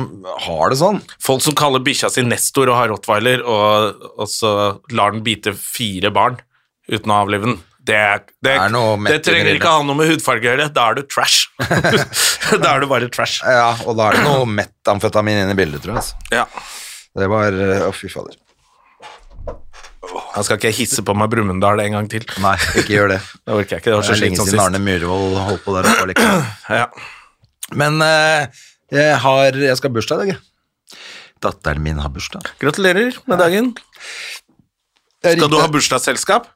[0.47, 0.99] har det sånn.
[1.21, 4.53] Folk som kaller bikkja si Nestor og har rottweiler, og, og så
[4.95, 6.39] lar den bite fire barn
[6.89, 7.59] uten å avlive den.
[7.89, 7.97] Det,
[8.43, 8.73] det, er
[9.07, 10.67] det trenger ikke ha noe med hudfarge å gjøre.
[10.75, 11.47] Da er du trash.
[12.63, 13.39] da er du bare trash.
[13.45, 16.03] Ja, og da er det noe metamfetamin inne i bildet, tror jeg.
[16.03, 16.19] Altså.
[16.33, 16.45] Ja.
[17.17, 18.37] Det var eh, Å, fy fader.
[20.09, 22.25] Jeg skal ikke hisse på meg Brumunddal en gang til.
[22.43, 23.21] Nei, ikke gjør det.
[23.45, 23.89] Det orker jeg ikke.
[23.89, 24.65] Det var så lenge slitsomt siden sist.
[24.67, 25.89] Arne Myhrvold holdt på der.
[26.13, 26.51] Liksom.
[26.81, 26.89] Ja.
[27.79, 30.99] Men eh, jeg har Jeg skal ha bursdag i dag, jeg.
[31.39, 32.47] Datteren min har bursdag.
[32.59, 33.73] Gratulerer med dagen.
[35.23, 36.49] Skal du ha bursdagsselskap?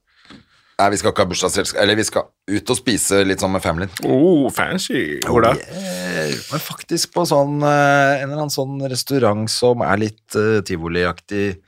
[0.74, 1.80] Nei, vi skal ikke ha bursdagsselskap.
[1.84, 3.94] Eller vi skal ut og spise litt sånn med familien.
[4.04, 5.22] Oh, fancy.
[5.24, 5.54] Hvor da?
[5.54, 10.60] Eh, Men faktisk på sånn eh, en eller annen sånn restaurant som er litt uh,
[10.66, 11.62] tivoliaktig.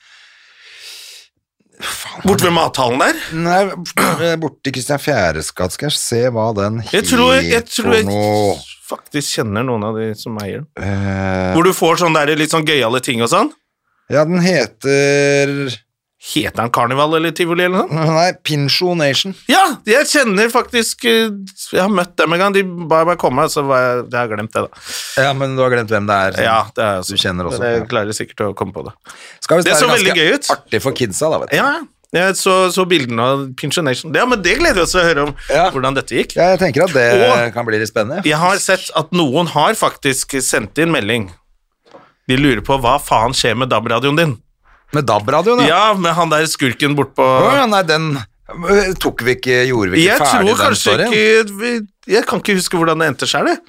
[1.75, 3.17] Borte Bort ved mathallen der?
[3.35, 5.75] Nei, borte i Kristian Fjæres gate.
[5.75, 8.55] Skal jeg se hva den Jeg tror, jeg, tror for noe.
[8.89, 10.67] Faktisk kjenner noen av de som eier den.
[10.81, 13.51] Eh, Hvor du får sånne der litt sånn gøyale ting og sånn.
[14.13, 15.81] ja, den heter
[16.25, 18.05] Heter han Karneval eller Tivoli eller noe?
[18.07, 19.35] Nei, Pincho Nation.
[19.51, 21.27] Ja, jeg kjenner faktisk eh,
[21.69, 22.55] Jeg har møtt dem en gang.
[22.55, 24.81] De ba meg komme, så var jeg, jeg har glemt det, da.
[25.21, 26.39] Ja, men du har glemt hvem det er.
[26.47, 28.95] Ja, det er Du kjenner også, Men Jeg klarer sikkert å komme på det.
[29.67, 30.49] Det så veldig gøy ut.
[30.55, 31.57] Artig for kidsa, da, vet du.
[31.59, 31.83] Ja, Ja,
[32.21, 34.13] jeg så, så bildene av Pinchination.
[34.15, 35.69] Ja, men det gleder vi oss til å høre om Ja.
[35.73, 36.35] hvordan dette gikk.
[36.37, 38.23] Ja, jeg tenker at det Og- kan bli litt spennende.
[38.25, 41.31] Jeg har sett at noen har faktisk sendt inn melding.
[42.27, 44.37] De lurer på hva faen skjer med DAB-radioen din.
[44.93, 45.67] Med DAB-radioen, ja.
[45.67, 48.17] Ja, med han der skurken bortpå Å, ja, nei, den
[48.49, 52.39] øh, tok vi ikke Gjorde vi ikke Jeg ferdig tror den kanskje ikke Jeg kan
[52.39, 53.59] ikke huske hvordan det endte sjøl, jeg.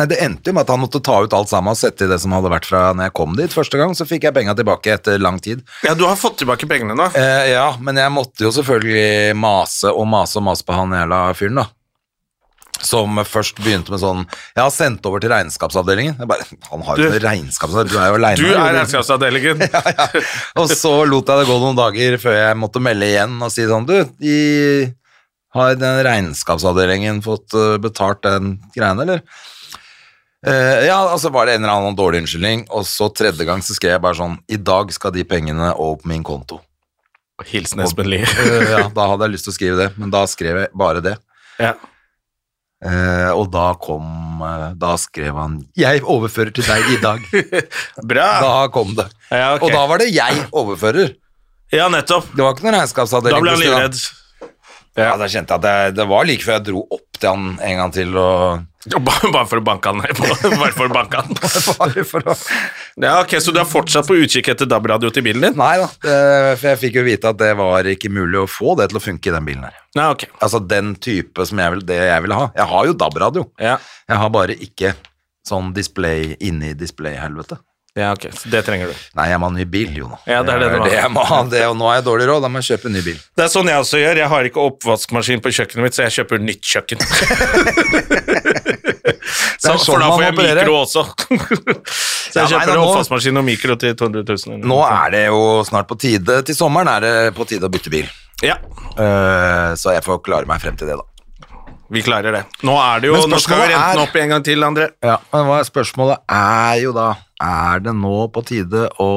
[0.00, 2.10] Nei, Det endte jo med at han måtte ta ut alt sammen og sette i
[2.10, 3.92] det som hadde vært fra når jeg kom dit første gang.
[3.96, 5.60] Så fikk jeg penga tilbake etter lang tid.
[5.84, 7.10] Ja, du har fått tilbake pengene nå.
[7.18, 11.20] Eh, ja, men jeg måtte jo selvfølgelig mase og mase og mase på han jævla
[11.36, 11.66] fyren, da.
[12.80, 16.14] Som først begynte med sånn Jeg har sendt over til regnskapsavdelingen.
[16.16, 18.40] Jeg bare, Han har jo ikke regnskapsavdeling, du er jo aleine.
[18.40, 19.60] Du er regnskapsavdelingen.
[19.74, 20.24] ja, ja.
[20.62, 23.68] Og så lot jeg det gå noen dager før jeg måtte melde igjen og si
[23.68, 24.38] sånn Du, i
[25.50, 29.24] har den regnskapsavdelingen fått uh, betalt den greiene, eller?
[30.46, 33.76] Eh, ja, altså var det en eller annen dårlig unnskyldning, og så tredje gang så
[33.76, 36.62] skrev jeg bare sånn I dag skal de pengene over på min konto.
[37.50, 38.24] Hilsen Espen Lie.
[38.24, 41.04] uh, ja, da hadde jeg lyst til å skrive det, men da skrev jeg bare
[41.04, 41.16] det.
[41.60, 41.74] Ja.
[42.80, 47.26] Uh, og da kom eh, Da skrev han 'Jeg overfører til deg i dag'.
[48.10, 48.28] Bra.
[48.40, 49.04] Da kom det.
[49.28, 49.66] Ja, okay.
[49.66, 51.12] Og da var det 'jeg overfører'.
[51.76, 52.32] Ja, nettopp.
[52.32, 53.36] Det var ikke noen regnskapsavdeling.
[53.36, 54.00] Da ble han livredd.
[54.98, 57.80] Ja, kjente jeg at det, det var like før jeg dro opp til han en
[57.82, 58.66] gang til og
[59.04, 60.16] Bare for å banke han ned.
[60.56, 61.34] Bare for å banke han.
[61.82, 62.36] Bare for å
[62.96, 65.58] Ja, ok, Så du er fortsatt på utkikk etter DAB-radio til bilen din?
[65.60, 68.88] Nei da, for jeg fikk jo vite at det var ikke mulig å få det
[68.90, 69.76] til å funke i den bilen her.
[70.00, 70.24] Nei, ok.
[70.40, 72.48] Altså den type som jeg vil, det jeg vil ha.
[72.56, 73.44] Jeg har jo DAB-radio.
[73.60, 73.76] Ja,
[74.08, 74.94] Jeg har bare ikke
[75.46, 77.60] sånn display inni display-helvete.
[77.98, 78.28] Ja ok.
[78.36, 78.94] Så det trenger du.
[79.18, 80.18] Nei, jeg må ha ny bil, jo nå.
[80.30, 80.88] Ja, det er det det var.
[80.94, 81.40] jeg må ha.
[81.50, 83.18] Det, og nå har jeg dårlig råd, da må jeg kjøpe en ny bil.
[83.36, 84.20] Det er sånn jeg også gjør.
[84.22, 86.98] Jeg har ikke oppvaskmaskin på kjøkkenet mitt, så jeg kjøper nytt kjøkken.
[89.60, 90.60] Så, sånn for da får jeg opererer.
[90.64, 91.02] mikro også.
[92.32, 94.62] så jeg Ja, kjøper nå- oppvaskmaskin og mikro til 200 000.
[94.70, 97.92] Nå er det jo snart på tide, til sommeren er det på tide å bytte
[97.92, 98.08] bil.
[98.44, 98.56] Ja,
[99.00, 101.04] Uh, så jeg får klare meg frem til det, da.
[101.94, 102.40] vi klarer det.
[102.66, 104.88] Nå er det jo, nå skal vi rente er- opp en gang til, André.
[105.06, 107.06] Ja, men hva er spørsmålet er jo da
[107.40, 109.10] Er det nå på tide å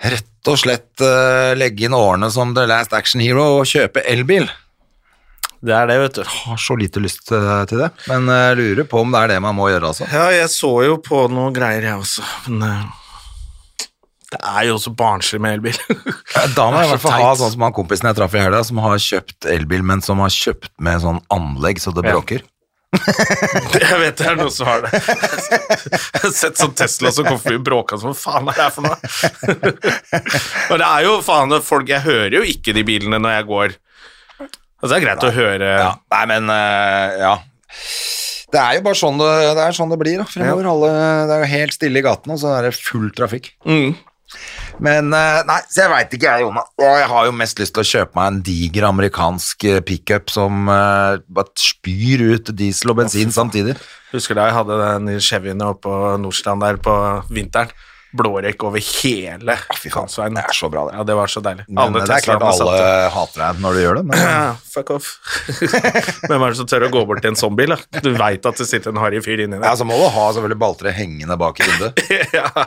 [0.00, 4.48] rett og slett eh, legge inn årene som The Last Action Hero og kjøpe elbil?
[5.60, 6.22] Det er det, vet du.
[6.24, 9.42] Har så lite lyst eh, til det, men jeg lurer på om det er det
[9.44, 10.08] man må gjøre, altså.
[10.08, 12.24] Ja, jeg så jo på noen greier, jeg også.
[12.48, 13.90] Men eh,
[14.30, 15.76] det er jo også barnslig med elbil.
[16.56, 18.62] Da må jeg i hvert fall ha sånn som han kompisen jeg traff i helga,
[18.64, 22.44] som har kjøpt elbil, men som har kjøpt med sånn anlegg så det bråker.
[22.90, 24.90] Jeg vet det er noen som har det.
[24.98, 28.64] Jeg har sett sånn Tesla som kommer forbi og bråker som hva faen er det
[28.64, 28.96] her for noe?
[30.70, 33.76] Og det er jo faen folk Jeg hører jo ikke de bilene når jeg går.
[34.80, 37.34] Altså det er greit å høre Ja, nei, men uh, ja.
[38.50, 40.70] Det er jo bare sånn det, det, sånn det blir da, fremover.
[40.72, 40.92] Alle,
[41.30, 43.52] det er jo helt stille i gatene, og så er det full trafikk.
[43.62, 43.92] Mm.
[44.80, 46.72] Men eh, nei, så jeg veit ikke jeg, Jonas.
[46.80, 50.32] Og jeg har jo mest lyst til å kjøpe meg en diger amerikansk eh, pickup
[50.32, 53.76] som uh, bare spyr ut diesel og bensin samtidig.
[54.14, 56.96] Husker da jeg hadde den Chevyen oppe på Nordstrand der på
[57.30, 57.70] vinteren.
[58.16, 59.54] blårekk over hele
[59.92, 60.34] Kansveien.
[60.34, 60.96] det er så bra, det.
[60.98, 61.64] Ja, det var så deilig.
[61.68, 62.80] Men det er klart alle
[63.14, 64.04] hater deg når du gjør det.
[64.10, 64.40] Men Ja,
[64.74, 65.12] fuck off.
[66.26, 67.76] Hvem er det som tør å gå bort til en sånn bil?
[68.02, 69.78] Du veit at det sitter en harry fyr inni ja, der.
[69.78, 72.02] så må du ha selvfølgelig balltre hengende bak i vinduet.
[72.40, 72.66] ja.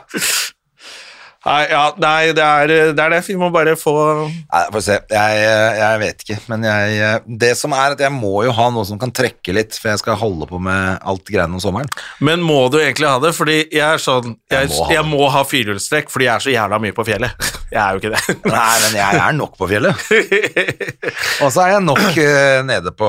[1.44, 3.22] Nei, ja, nei det, er, det er det.
[3.28, 3.94] Vi må bare få
[4.28, 4.98] Nei, får se.
[5.12, 5.42] Jeg,
[5.80, 9.00] jeg vet ikke, men jeg Det som er at jeg må jo ha noe som
[9.00, 11.90] kan trekke litt, for jeg skal holde på med alt greiene om sommeren.
[12.24, 13.34] Men må du egentlig ha det?
[13.36, 16.54] Fordi jeg er sånn Jeg, Jeg må ha må ha firehjulstrekk fordi jeg er så
[16.54, 17.50] jævla mye på fjellet.
[17.74, 18.34] Jeg er jo ikke det.
[18.54, 20.02] Nei, men jeg er nok på fjellet.
[21.42, 23.08] Og så er jeg nok uh, nede, på,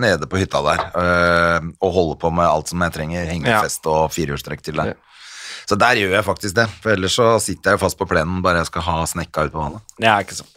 [0.00, 3.26] nede på hytta der uh, og holder på med alt som jeg trenger.
[3.28, 4.94] Hengefest og firehjulstrekk til der.
[5.68, 8.40] Så der gjør jeg faktisk det, for ellers så sitter jeg jo fast på plenen
[8.44, 9.84] bare jeg skal ha snekka ut på vannet.
[10.00, 10.54] Ja, ikke sant.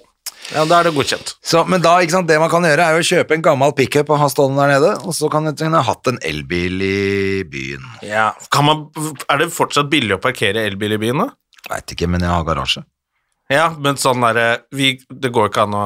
[0.49, 1.33] Ja, da er det godkjent.
[1.45, 3.75] Så, men da, ikke sant, det man kan gjøre er jo å kjøpe en gammel
[3.77, 6.81] pickup og ha stående der nede, og så kan du kunne ha hatt en elbil
[6.83, 7.85] i byen.
[8.07, 8.31] Ja.
[8.51, 8.87] Kan man,
[9.27, 11.29] er det fortsatt billig å parkere elbil i byen, da?
[11.71, 12.83] Veit ikke, men jeg har garasje.
[13.51, 15.85] Ja, men sånn derre Det går ikke an å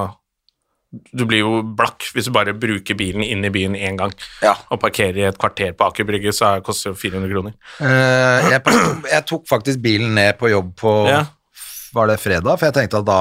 [1.15, 4.13] Du blir jo blakk hvis du bare bruker bilen inn i byen én gang.
[4.43, 4.53] Ja.
[4.71, 7.55] Og parkerer i et kvarter på Aker Brygge, så er- koster det 400 kroner.
[7.79, 8.61] Uh, jeg,
[9.11, 11.23] jeg tok faktisk bilen ned på jobb på Ja.
[11.95, 12.57] Var det fredag?
[12.59, 13.19] For jeg tenkte at da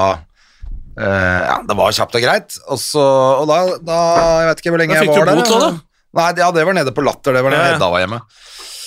[0.99, 2.57] uh, Ja, det var kjapt og greit.
[2.69, 3.03] Og, så,
[3.41, 3.99] og da, da
[4.43, 5.41] Jeg vet ikke hvor lenge Da jeg fikk var du der.
[5.41, 6.01] bot også, da?
[6.15, 7.35] Nei, ja, det var nede på Latter.
[7.35, 7.77] Det var nede Ja, ja.
[7.77, 8.21] Hedda var hjemme.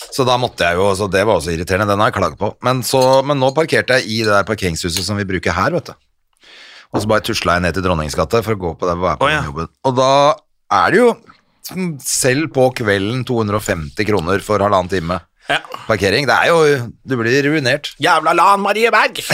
[0.08, 1.88] Så da måtte jeg jo Så det var også irriterende.
[1.92, 2.52] Den har jeg klaget på.
[2.64, 5.90] Men, så, men nå parkerte jeg i det der parkeringshuset som vi bruker her, vet
[5.92, 5.96] du.
[6.94, 9.20] Og så bare tusla jeg ned til Dronningens gate for å gå på det være
[9.20, 9.42] på oh, ja.
[9.44, 9.68] jobben.
[9.88, 10.10] Og da
[10.78, 11.08] er det jo
[12.00, 15.58] selv på kvelden 250 kroner for halvannen time Ja.
[15.88, 16.26] parkering.
[16.28, 17.92] Det er jo Du blir ruinert.
[18.00, 19.20] Jævla Lan Marie Berg!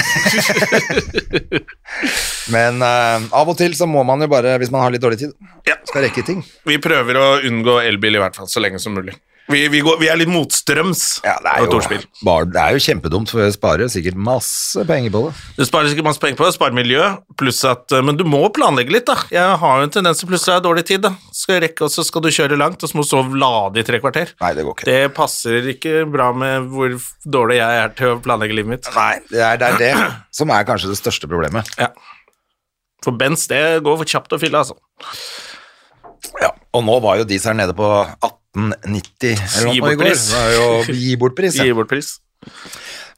[2.55, 5.19] Men uh, av og til så må man jo bare, hvis man har litt dårlig
[5.25, 5.33] tid,
[5.67, 5.75] Ja.
[5.88, 6.43] skal rekke ting.
[6.67, 9.14] Vi prøver å unngå elbil i hvert fall så lenge som mulig.
[9.44, 12.80] Vi, vi, går, vi er litt motstrøms Ja, det, er jo, bare, det er jo
[12.80, 15.33] kjempedumt, for jeg sparer sikkert masse penger på det.
[15.59, 17.02] Du sparer sikkert masse penger på det, sparer miljø,
[17.37, 19.18] pluss at eh, Men du må planlegge litt, da.
[19.35, 21.12] Jeg har jo en tendens til plutselig å ha dårlig tid, da.
[21.37, 23.83] Skal jeg rekke, og så skal du kjøre langt, og så må du sove lade
[23.83, 24.33] i tre kvarter.
[24.40, 24.88] Nei, det går ikke.
[24.88, 26.94] Det passer ikke bra med hvor
[27.37, 28.88] dårlig jeg er til å planlegge livet mitt.
[28.96, 29.92] Nei, det er, det er det
[30.40, 31.68] som er kanskje det største problemet.
[31.80, 31.90] Ja.
[33.04, 34.80] For Benz, det går for kjapt å fylle, altså.
[36.40, 36.48] Ja.
[36.72, 37.90] Og nå var jo diesel nede på
[38.55, 40.14] 1890 eller noe i går.
[40.14, 41.59] Det er jo gi bort pris.
[41.59, 42.14] Gi bort pris.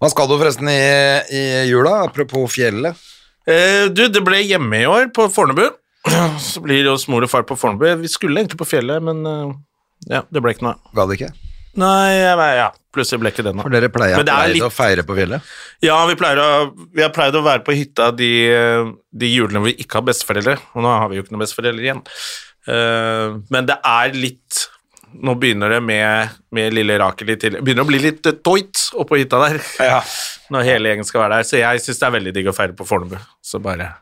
[0.00, 0.80] Hva skal du forresten i,
[1.32, 2.96] i jula, apropos fjellet?
[3.46, 5.68] Eh, du, det ble hjemme i år, på Fornebu.
[6.42, 7.88] Så blir det hos mor og far på Fornebu.
[8.02, 9.56] Vi skulle egentlig på fjellet, men eh,
[10.12, 10.78] ja, det ble ikke noe.
[10.96, 11.32] Ga det ikke?
[11.76, 13.66] Nei, jeg, ja, plutselig ble ikke det noe.
[13.66, 15.50] For dere pleier, er pleier litt- å feire på fjellet?
[15.84, 16.48] Ja, vi, å,
[16.96, 18.30] vi har pleid å være på hytta de,
[19.12, 22.04] de julene vi ikke har besteforeldre, og nå har vi jo ikke noen besteforeldre igjen.
[22.66, 24.45] Uh, men det er litt
[25.24, 27.64] Nå begynner det med, med lille Rakel i tillegg.
[27.66, 29.60] Begynner å bli litt uh, toit oppå hytta der.
[29.82, 30.00] Ja.
[30.52, 31.48] Når hele gjengen skal være der.
[31.48, 33.16] Så jeg syns det er veldig digg å feire på Fornebu.
[33.44, 33.92] Så bare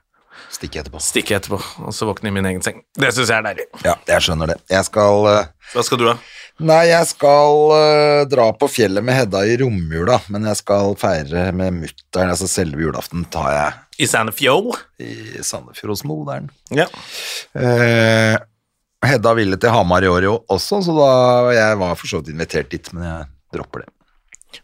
[0.55, 1.01] Stikke etterpå.
[1.03, 2.77] stikke etterpå, og så våkne i min egen seng.
[2.95, 3.65] Det syns jeg er deilig.
[3.83, 4.57] Ja, jeg skjønner det.
[4.71, 6.15] Jeg skal eh, Hva skal du ha?
[6.63, 11.49] Nei, jeg skal uh, dra på fjellet med Hedda i romjula, men jeg skal feire
[11.59, 12.31] med mutter'n.
[12.31, 14.79] Altså selve julaften tar jeg I Sandefjord?
[15.03, 16.47] i Sandefjord hos moderen.
[16.71, 16.87] Ja.
[17.59, 18.37] Eh,
[19.15, 21.11] Hedda ville til Hamar i år jo også, så da
[21.55, 23.91] jeg var for så vidt invitert dit, men jeg dropper det.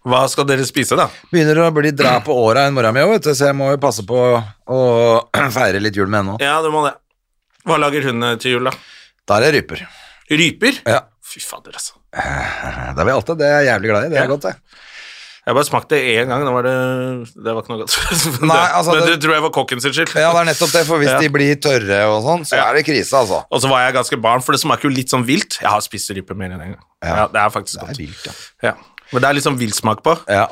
[0.07, 1.09] Hva skal dere spise, da?
[1.33, 3.73] Begynner å bli dra på åra enn mora mi òg, vet du, så jeg må
[3.73, 4.19] jo passe på
[4.71, 4.81] å
[5.57, 6.45] feire litt jul med henne òg.
[6.47, 6.95] Ja, du må det.
[7.67, 8.77] Hva lager hun eh, til jul, da?
[9.29, 9.83] Da er det ryper.
[10.31, 10.79] Ryper?
[10.89, 11.01] Ja.
[11.31, 11.99] Fy fader, altså.
[12.15, 14.13] Det er vi alltid, det er jeg jævlig glad i.
[14.15, 14.31] Det er Ja.
[14.31, 14.55] godt, det.
[15.51, 16.75] Jeg bare smakte det én gang, da var det
[17.35, 17.97] Det var ikke noe godt.
[18.53, 20.15] Nei, altså, Men det- det tror jeg var kokken sin skyld.
[20.15, 21.19] Ja, det er nettopp det, for hvis Ja.
[21.19, 22.69] de blir tørre og sånn, så Ja.
[22.71, 23.43] er det krise, altså.
[23.51, 25.59] Og så var jeg ganske barn, for det smaker jo litt sånn vilt.
[25.61, 26.85] Jeg har spist rype mer enn en gang.
[27.03, 27.17] Ja.
[27.17, 27.27] Ja.
[27.27, 27.99] det er faktisk Det er godt.
[27.99, 28.33] vilt, ja.
[28.71, 28.75] Ja.
[29.13, 30.15] Men det er litt sånn villsmak på.
[30.31, 30.47] ja.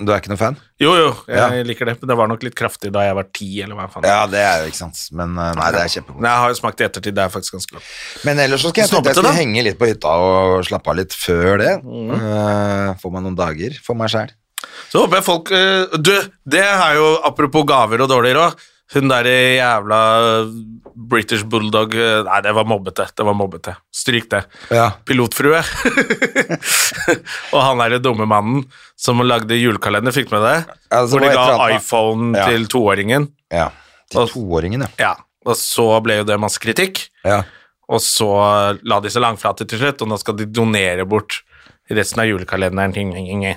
[0.00, 0.54] Du er ikke noen fan?
[0.80, 1.62] Jo, jo, jeg Ja.
[1.68, 1.94] liker det.
[2.00, 4.06] Men det var nok litt kraftig da jeg var ti, eller hva faen.
[4.08, 4.96] Ja, det er jo ikke sant.
[5.12, 6.20] Men eh, nei, det er kjempegodt.
[6.24, 7.90] Nei, jeg har jo smakt det i ettertid, det er faktisk ganske godt.
[8.24, 10.96] Men ellers så skal jeg tenke jeg skal henge litt på hytta og slappe av
[11.02, 11.74] litt før det.
[11.84, 14.32] Eh, få meg noen dager for meg sjæl.
[14.90, 16.12] Så håper jeg folk eh, Du,
[16.52, 18.56] det er jo apropos gaver og dårlig råd.
[18.94, 19.98] Hun derre jævla
[21.10, 23.06] British Bulldog eh, Nei, det var mobbete.
[23.16, 23.76] Det var mobbete.
[23.94, 24.40] Stryk det.
[24.74, 24.88] Ja.
[25.06, 25.60] Pilotfrue.
[27.54, 28.64] og han derre dumme mannen
[28.98, 30.56] som lagde julekalender, fikk med det?
[30.92, 32.48] Altså, hvor de ga iPhone Ja.
[32.50, 33.30] til toåringen.
[33.54, 33.70] ja.
[34.10, 34.88] Til toåringen, ja.
[34.98, 35.12] Ja.
[35.46, 37.04] Og så ble jo det masse kritikk.
[37.24, 37.42] ja.
[37.90, 38.26] Og så
[38.86, 41.40] la de seg langflate til slutt, og nå skal de donere bort
[41.90, 42.92] resten av julekalenderen.
[42.94, 43.56] Ting, ting, ting.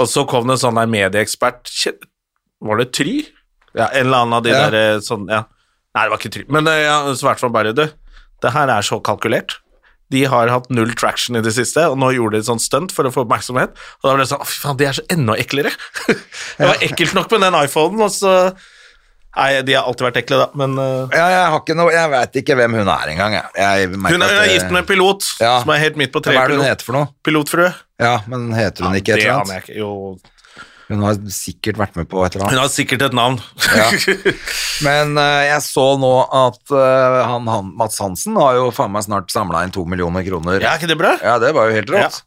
[0.00, 1.68] Og så kom det en sånn der medieekspert
[2.64, 3.18] Var det Try?
[3.76, 4.64] Ja, en eller annen av de Ja.
[4.70, 5.44] der eh, sånn Ja.
[5.96, 6.50] Nei, det var ikke trygt.
[6.52, 7.86] Men eh, ja, i hvert fall bare du.
[8.44, 9.58] Det her er så kalkulert.
[10.12, 12.92] De har hatt null traction i det siste, og nå gjorde de et sånt stunt
[12.94, 13.72] for å få oppmerksomhet.
[14.02, 15.72] Og da ble det sånn Å, fy faen, de er så enda eklere.
[16.58, 18.32] det var ekkelt nok med den iPhonen, og så
[19.36, 21.10] Nei, de har alltid vært ekle, da, men uh...
[21.12, 23.50] ja jeg har ikke noe Jeg veit ikke hvem hun er engang, jeg.
[23.60, 25.50] jeg Hun er, er gift med en pilot, Ja.
[25.60, 26.70] som er helt midt på Hva er det hun treet.
[26.72, 27.10] heter for noe?
[27.26, 27.68] Pilotfrue.
[28.00, 29.68] Ja, men heter hun ikke et eller annet?
[29.76, 29.90] Jo,
[30.86, 33.40] Hun har sikkert vært med på et eller hun har sikkert et navn.
[33.74, 33.88] Ja.
[34.86, 39.06] Men uh, jeg så nå at uh, han, han, Mats Hansen har jo faen meg
[39.08, 40.62] snart samla inn to millioner kroner.
[40.62, 41.16] ja, ikke det bra?
[41.24, 42.22] Ja, det var jo helt rått.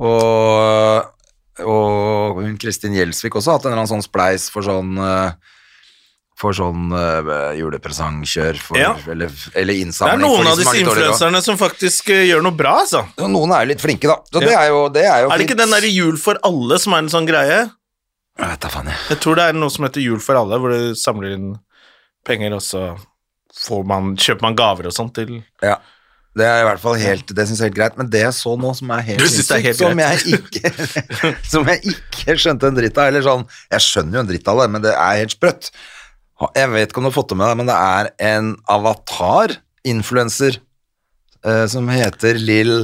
[0.00, 1.10] Og,
[1.68, 5.34] og hun Kristin Gjelsvik også har hatt en eller annen sånn spleis for sånn uh,
[6.40, 8.94] for sånn uh, julepresangkjør Ja.
[9.12, 13.04] eller, eller Det er noen av disse influenserne som faktisk uh, gjør noe bra, altså.
[13.18, 14.16] Ja, Noen er jo litt flinke, da.
[14.24, 14.46] Så Ja.
[14.46, 16.96] det er jo, det er jo Er det ikke den derre Jul for alle som
[16.96, 17.60] er en sånn greie?
[18.40, 19.00] Jeg vet da faen, jeg.
[19.12, 21.48] Jeg tror det er noe som heter Jul for alle, hvor du samler inn
[22.26, 22.84] penger, og så
[23.60, 25.78] får man, kjøper man gaver og sånt til Ja.
[26.38, 27.96] Det er i hvert fall helt Det syns jeg er helt greit.
[27.98, 30.70] Men det jeg så nå, som er helt Du er helt som jeg ikke
[31.52, 34.60] Som jeg ikke skjønte en dritt av, eller sånn Jeg skjønner jo en dritt av
[34.62, 35.72] det, men det er helt sprøtt.
[36.56, 40.56] Jeg vet ikke om du har fått det med deg, men det er en avatar-influenser
[40.56, 42.76] eh, som heter Lill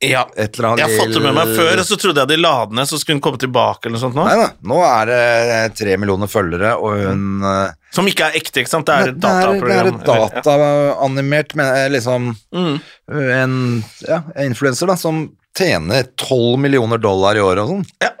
[0.00, 0.20] Ja.
[0.36, 2.36] et eller annet Jeg har fått det med meg før, og så trodde jeg de
[2.38, 4.26] la den ned, så skulle hun komme tilbake eller noe sånt nå.
[4.28, 8.62] Nei da, nå er det tre millioner følgere, og hun eh, Som ikke er ekte,
[8.62, 8.86] ikke sant?
[8.86, 12.76] Det er et det er, det er et dataanimert men, eh, liksom Mm.
[13.08, 15.24] En ja, influenser da som
[15.58, 17.86] tjener 12 millioner dollar i året og sånn.
[18.04, 18.12] Ja.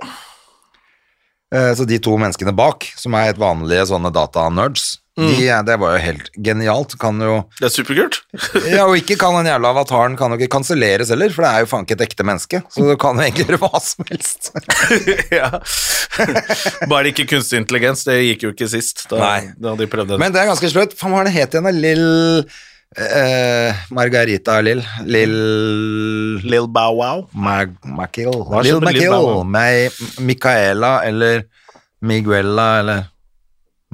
[1.54, 5.32] Eh, Så de to menneskene bak, som er helt vanlige sånne data-nerds, Mm.
[5.34, 6.94] de, det var jo helt genialt.
[7.02, 8.20] Kan jo Det er superkult.
[8.68, 11.64] Ja, og ikke kan den jævla avataren kan jo ikke kanselleres heller, for det er
[11.64, 12.62] jo faen ikke et ekte menneske.
[12.70, 14.52] Så du kan jo egentlig gjøre hva som helst.
[15.40, 15.50] ja.
[16.90, 19.08] Bare ikke kunstig intelligens, det gikk jo ikke sist.
[19.10, 19.52] Da, Nei.
[19.58, 20.22] da de prøvde det.
[20.22, 20.94] Men det er ganske sprøtt.
[20.98, 21.66] Faen, hva er det het igjen?
[21.66, 21.74] da?
[21.74, 22.06] Lill
[22.96, 25.36] eh, Margarita Lill Lill
[26.46, 27.26] Lil Bow Wow.
[27.32, 27.74] Mag
[28.16, 29.44] Lill Lill?
[29.44, 31.44] Med Micaela eller
[32.00, 33.06] Miguela eller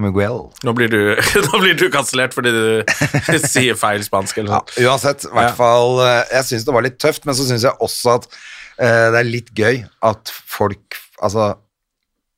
[0.01, 0.41] Miguel.
[0.67, 1.01] Nå blir du,
[1.47, 6.01] nå blir du kansellert fordi du sier feil spansk eller Ja, uansett, i hvert fall
[6.03, 9.21] eh, Jeg syns det var litt tøft, men så syns jeg også at uh, det
[9.21, 11.53] er litt gøy at folk Altså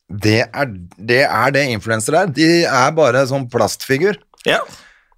[0.06, 2.28] det er det, er det influensere er.
[2.30, 4.14] De er bare sånn plastfigur.
[4.46, 4.60] Ja.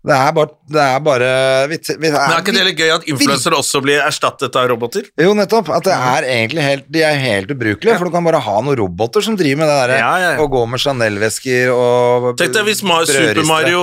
[0.07, 1.29] Det er bare, det er bare
[1.69, 5.09] vi, vi, Men er ikke det litt gøy at influensere også blir erstattet av roboter?
[5.19, 5.73] Jo, nettopp.
[5.75, 8.79] At det er egentlig helt De er helt ubrukelige, for du kan bare ha noen
[8.79, 10.43] roboter som driver med det der Ja, ja, ja.
[10.45, 13.83] og gå med Chanel-vesker og Tenk deg hvis Super Mario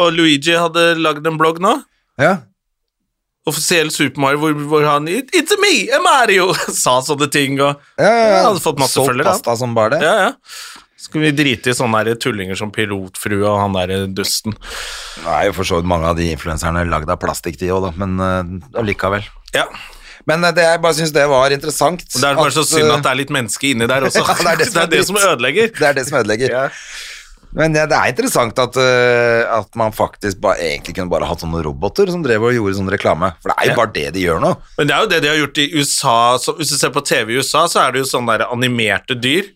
[0.00, 1.76] og Luigi hadde lagd en blogg nå.
[2.20, 2.38] Ja.
[3.48, 6.50] Offisiell Super Mario hvor, hvor han It, It's me, Mario!
[6.82, 8.28] sa sånne ting og Ja, ja, ja.
[8.32, 10.04] Ja, hadde fått masse Solgt følgere, pasta som bare det.
[10.08, 10.32] Ja, ja.
[11.00, 14.52] Skal vi drite i sånne der tullinger som Pilotfrue og han derre dusten?
[15.24, 17.86] Nå er jo for så vidt mange av de influenserne lagd av plastikk, de òg,
[17.88, 19.24] da, men uh, allikevel.
[19.56, 19.64] Ja.
[20.28, 22.04] Men eh, det, jeg bare syns det var interessant.
[22.04, 24.20] Og det er bare så synd eh, at det er litt menneske inni der også.
[24.28, 25.72] Ja, det er det som er det som ødelegger.
[25.78, 26.52] Det er det som ødelegger.
[26.52, 26.66] Ja.
[27.56, 31.40] Men ja, det er interessant at, uh, at man faktisk bare, egentlig kunne bare hatt
[31.42, 33.32] sånne roboter som drev og gjorde sånn reklame.
[33.40, 33.78] For det er jo Ja.
[33.80, 34.52] bare det de gjør nå.
[34.76, 36.18] Men det er jo det de har gjort i USA.
[36.44, 39.16] Så hvis du ser på TV i USA, så er det jo sånne der animerte
[39.18, 39.48] dyr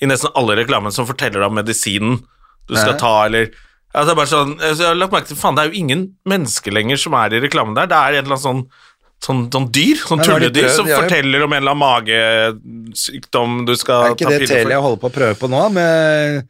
[0.00, 2.20] i nesten alle reklamene som forteller deg om medisinen
[2.70, 3.50] du skal ta, eller
[3.90, 6.74] er bare sånn, altså, Jeg har lagt merke til faen, det er jo ingen mennesker
[6.74, 7.88] lenger som er i reklamen der.
[7.90, 8.64] Det er en eller annen sånn
[9.20, 14.14] Sånn, sånn dyr, sånn tulledyr som ja, forteller om en eller annen magesykdom du skal
[14.14, 14.32] ta piller for.
[14.32, 16.46] Er ikke det Telia holder på å prøve på nå, med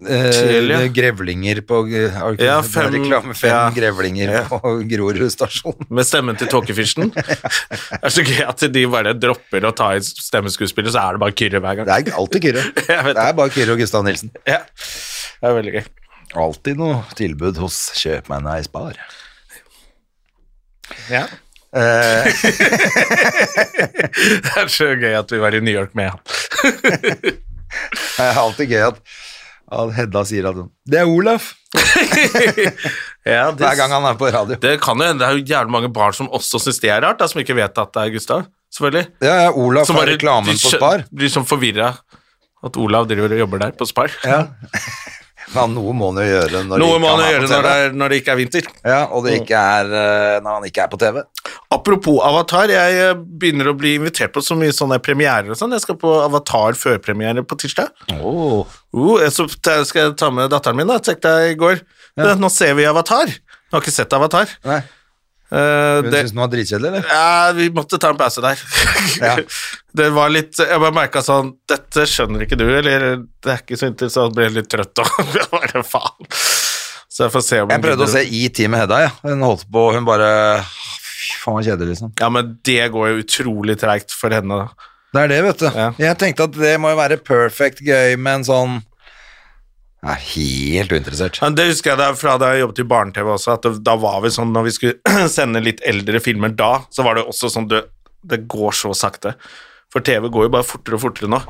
[0.00, 0.78] Til, ja.
[0.96, 3.34] grevlinger på ikke Ja, fem- reklame?
[3.36, 3.58] Fem ja.
[3.76, 4.42] grevlinger Ja.
[4.48, 5.76] på Grorud stasjon.
[5.90, 7.10] Med stemmen til tåkefisken.
[7.14, 11.20] Det er så gøy at de bare dropper å ta i stemmeskuespiller, så er det
[11.26, 11.86] bare Kyrre hver gang.
[11.90, 12.64] Det er alltid Kyrre.
[12.86, 12.96] Det
[13.26, 14.32] er bare Kyrre og Gustav Nilsen.
[14.48, 14.62] Ja.
[15.40, 15.84] Det er veldig gøy.
[16.40, 18.96] Alltid noe tilbud hos kjøpmennene i Spar.
[21.10, 21.26] Ja.
[21.76, 22.26] Eh,
[24.44, 26.20] Det er så gøy at vi var i New York med han.
[27.22, 28.98] det er alltid gøy at,
[29.70, 30.56] Hedda sier at
[30.90, 31.52] Det er Olaf!
[33.20, 34.56] Ja, det, Hver gang han er på radio.
[34.56, 37.02] det kan jo hende det er jo jævlig mange barn som også syns det er
[37.04, 38.46] rart, da, som ikke vet at det er Gustav.
[38.72, 39.06] Selvfølgelig.
[39.20, 41.04] Ja, ja, Olaf Som reklamen de på Spar.
[41.12, 41.92] Blir sånn forvirra
[42.64, 44.14] at Olav driver og jobber der på Spar.
[44.24, 44.46] Ja.
[45.50, 47.64] Ja, noe må han jo gjøre når, Noe det må ikke han er gjøre når
[47.66, 48.68] det, er, når det ikke er vinter.
[48.86, 51.18] Ja, og det ikke er, eh, når han ikke er på TV.
[51.74, 55.74] Apropos Avatar, jeg eh, begynner å bli invitert på så mye sånne premierer og sånn.
[55.74, 57.90] Jeg skal på Avatar førpremiere på tirsdag.
[58.20, 58.62] Oh.
[58.94, 61.82] Uh, så skal jeg ta med datteren min, da, tenkte jeg i går.
[62.38, 63.30] Nå ser vi Avatar.
[63.30, 64.50] Jeg har ikke sett Avatar.
[64.66, 64.80] Nei,
[65.50, 67.06] Eh, Hun syntes den var dritkjedelig, eller?
[67.10, 68.60] ja, vi måtte ta en pause der.
[69.20, 69.36] Ja.
[69.98, 73.78] Det var litt Jeg bare merka sånn Dette skjønner ikke du, eller det er ikke
[73.80, 74.36] så interessant.
[74.36, 76.28] Ble litt trøtt og bare faen.
[77.10, 79.10] Så jeg får se om Jeg prøvde å se i med Hedda, ja.
[79.26, 80.28] Hun holdt på, hun bare
[80.62, 82.12] Fy faen, så kjedelig, liksom.
[82.22, 84.60] Ja, men det går jo utrolig treigt for henne.
[84.62, 84.86] da.
[85.10, 85.66] Det er det, vet du.
[85.74, 85.88] Ja.
[85.98, 88.78] Jeg tenkte at det må jo være perfect gøy med en sånn
[90.02, 91.40] er helt uinteressert.
[91.42, 93.94] Ja, Det husker jeg da, fra da jeg jobbet i barne-TV også, at det, da
[94.00, 97.50] var vi sånn når vi skulle sende litt eldre filmer da, så var det også
[97.52, 97.82] sånn det,
[98.24, 99.34] det går så sakte.
[99.92, 101.40] For TV går jo bare fortere og fortere nå.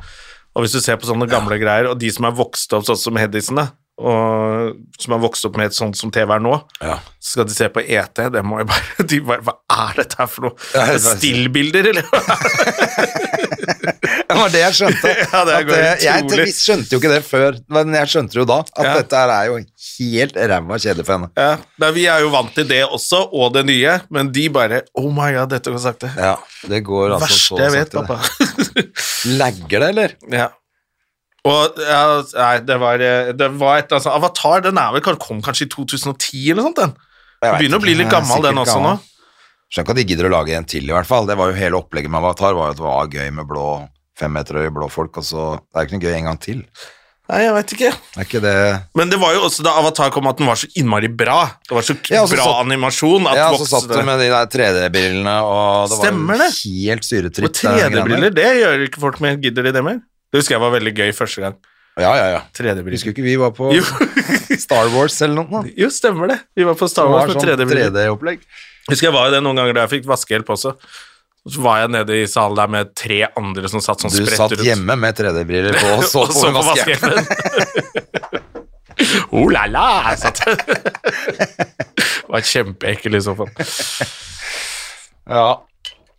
[0.57, 2.98] Og hvis du ser på sånne gamle greier, og de som er vokst opp sånn
[2.98, 3.66] som Hedisen, da,
[4.01, 6.96] og som er vokst opp med et sånt som TV er nå, Ja.
[7.20, 9.55] så skal de se på ET, det må jo bare, de bare Hva
[9.90, 10.55] er dette her for noe?
[10.74, 10.96] Ja.
[10.98, 12.05] Stillbilder, eller?
[14.41, 15.12] Var det jeg skjønte.
[15.34, 15.72] Ja, det At
[16.03, 18.59] jeg, jeg skjønte jo ikke det før, men jeg skjønte jo da.
[18.74, 18.95] At Ja.
[19.01, 21.30] dette her er jo helt ræva kjedelig for henne.
[21.38, 21.51] Ja,
[21.84, 25.11] nei, vi er jo vant til det også, og det nye, men de bare Oh
[25.12, 26.11] my god, dette går sakte.
[26.16, 26.36] Ja,
[26.70, 28.74] det går altså Verste så jeg vet, sakte, pappa.
[28.74, 28.88] det.
[29.43, 30.16] Lagger det, eller?
[30.32, 30.49] Ja.
[31.49, 32.01] Og ja,
[32.36, 35.70] nei, det var, eh, det var et altså, Avatar den er vel, kom kanskje i
[35.72, 36.93] 2010 eller sånt, den.
[37.41, 38.99] Begynner å bli litt gammel, den også også nå.
[39.70, 41.28] Skjønner ikke at de gidder å lage en til, i hvert fall.
[41.30, 43.64] Det var jo hele opplegget med Avatar var jo at det var gøy med blå
[44.21, 46.64] femmeterhøye blå folk, og så Det er jo ikke noe gøy en gang til.
[47.31, 47.89] Nei, jeg vet ikke.
[48.18, 48.53] Er ikke det
[48.99, 51.37] Men det var jo også da Avatar kom, at den var så innmari bra.
[51.68, 54.49] Det var så Ja, bra satt- animasjon at Ja, så satt du med de der
[54.51, 56.57] 3D-brillene, og det Stemmer var jo
[56.89, 57.47] helt syretritt.
[57.47, 59.37] Og 3D-briller, det gjør ikke folk mer.
[59.39, 60.01] Gidder de det mer?
[60.33, 61.55] Det husker jeg var veldig gøy første gang.
[62.01, 62.41] Ja, ja, ja.
[62.59, 62.99] 3D-briller.
[62.99, 63.71] Husker ikke vi var på
[64.64, 65.62] Star Wars eller noe?
[65.77, 66.41] jo, stemmer det.
[66.57, 67.91] Vi var på Star Wars med sånn 3D-briller.
[67.95, 68.43] 3D-opplegg.
[68.91, 70.75] Husker jeg var jo det noen ganger da jeg fikk vaskehjelp også.
[71.51, 74.55] Så var jeg nede i salen der med tre andre som satt sånn Du satt
[74.64, 77.26] hjemme med 3D-briller på og så på vaskehjelpen.
[79.34, 79.86] oh la la!
[80.11, 80.38] Jeg satt
[82.30, 83.51] var kjempeekkel i så fall.
[85.30, 85.48] Ja.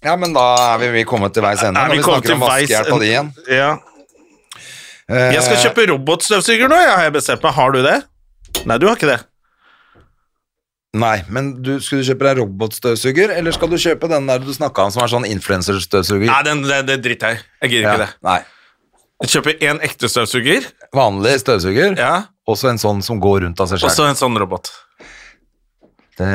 [0.04, 2.44] ja, men da er vi, vi kommet til veis ende når vi vi snakker om
[2.46, 3.32] vaskehjelp og de igjen.
[3.48, 3.72] Ja.
[5.12, 7.54] Jeg skal Eh, kjøpe robotstøvsuger nå, jeg har jeg bestemt meg.
[7.58, 7.98] Har du det?
[8.68, 9.20] Nei, du har ikke det.
[10.92, 14.50] Nei, men du, skal du kjøpe deg robotstøvsuger, eller skal du kjøpe den der du
[14.52, 16.28] snakka om som er sånn influenserstøvsuger?
[16.28, 17.46] Nei, den, det, det driter jeg i.
[17.64, 18.10] Jeg gidder Ja, ikke det.
[18.28, 18.40] Nei.
[19.22, 20.68] Jeg kjøper en ekte støvsuger,
[20.98, 22.14] Vanlig støvsuger, ja,
[22.50, 23.96] og så en sånn som går rundt av seg og selv.
[24.02, 24.72] så en sånn robot.
[26.20, 26.32] Det,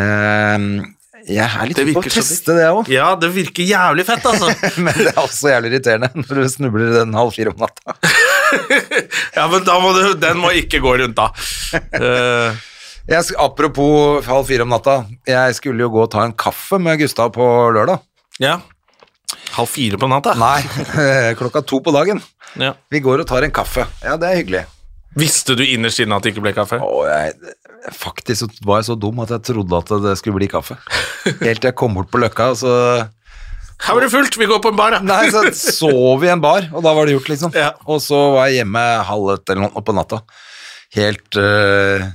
[1.26, 4.48] jeg er litt på å teste det òg, Ja, det virker jævlig fett, altså.
[4.86, 7.96] men det er også jævlig irriterende når du snubler i den halv fire om natta.
[9.36, 11.26] Ja, men da må du, den må ikke gå rundt, da.
[11.98, 12.60] Eh,
[13.06, 14.96] Jeg, apropos halv fire om natta,
[15.30, 17.44] jeg skulle jo gå og ta en kaffe med Gustav på
[17.76, 18.02] lørdag.
[18.42, 18.58] ja.
[19.56, 20.34] Halv fire på natta?
[20.36, 20.58] Nei,
[21.38, 22.18] klokka to på dagen.
[22.60, 22.74] Ja.
[22.92, 23.86] Vi går og tar en kaffe.
[24.04, 24.64] Ja, det er hyggelig.
[25.16, 26.76] Visste du innerst inne at det ikke ble kaffe?
[26.82, 27.54] Åh, jeg,
[27.96, 30.76] faktisk var jeg så dum at jeg trodde at det skulle bli kaffe.
[31.40, 32.74] Helt til jeg kom bort på Løkka, og så
[33.86, 35.00] Her var det fullt, vi går på en bar, da.
[35.06, 37.54] Nei, så sov vi i en bar, og da var det gjort, liksom.
[37.56, 37.70] Ja.
[37.86, 40.20] Og så var jeg hjemme halv ett eller noe på natta.
[40.98, 42.06] Helt uh,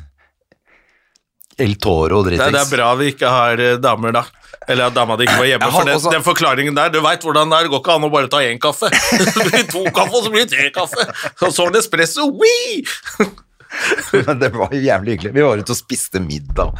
[1.59, 2.53] El Toro Det, dritings.
[2.55, 4.23] det er bra vi ikke har eh, damer, da.
[4.69, 5.69] Eller at dama di ikke var hjemme.
[5.73, 7.63] For den, den forklaringen der, du veit hvordan det er.
[7.67, 8.89] Det går ikke an å bare ta én kaffe.
[9.37, 11.05] Det blir to kaffe, og så blir det tre kaffe.
[11.41, 12.27] Og så en espresso.
[14.27, 15.33] Men det var jo jævlig hyggelig.
[15.37, 16.73] Vi var ute og spiste middag.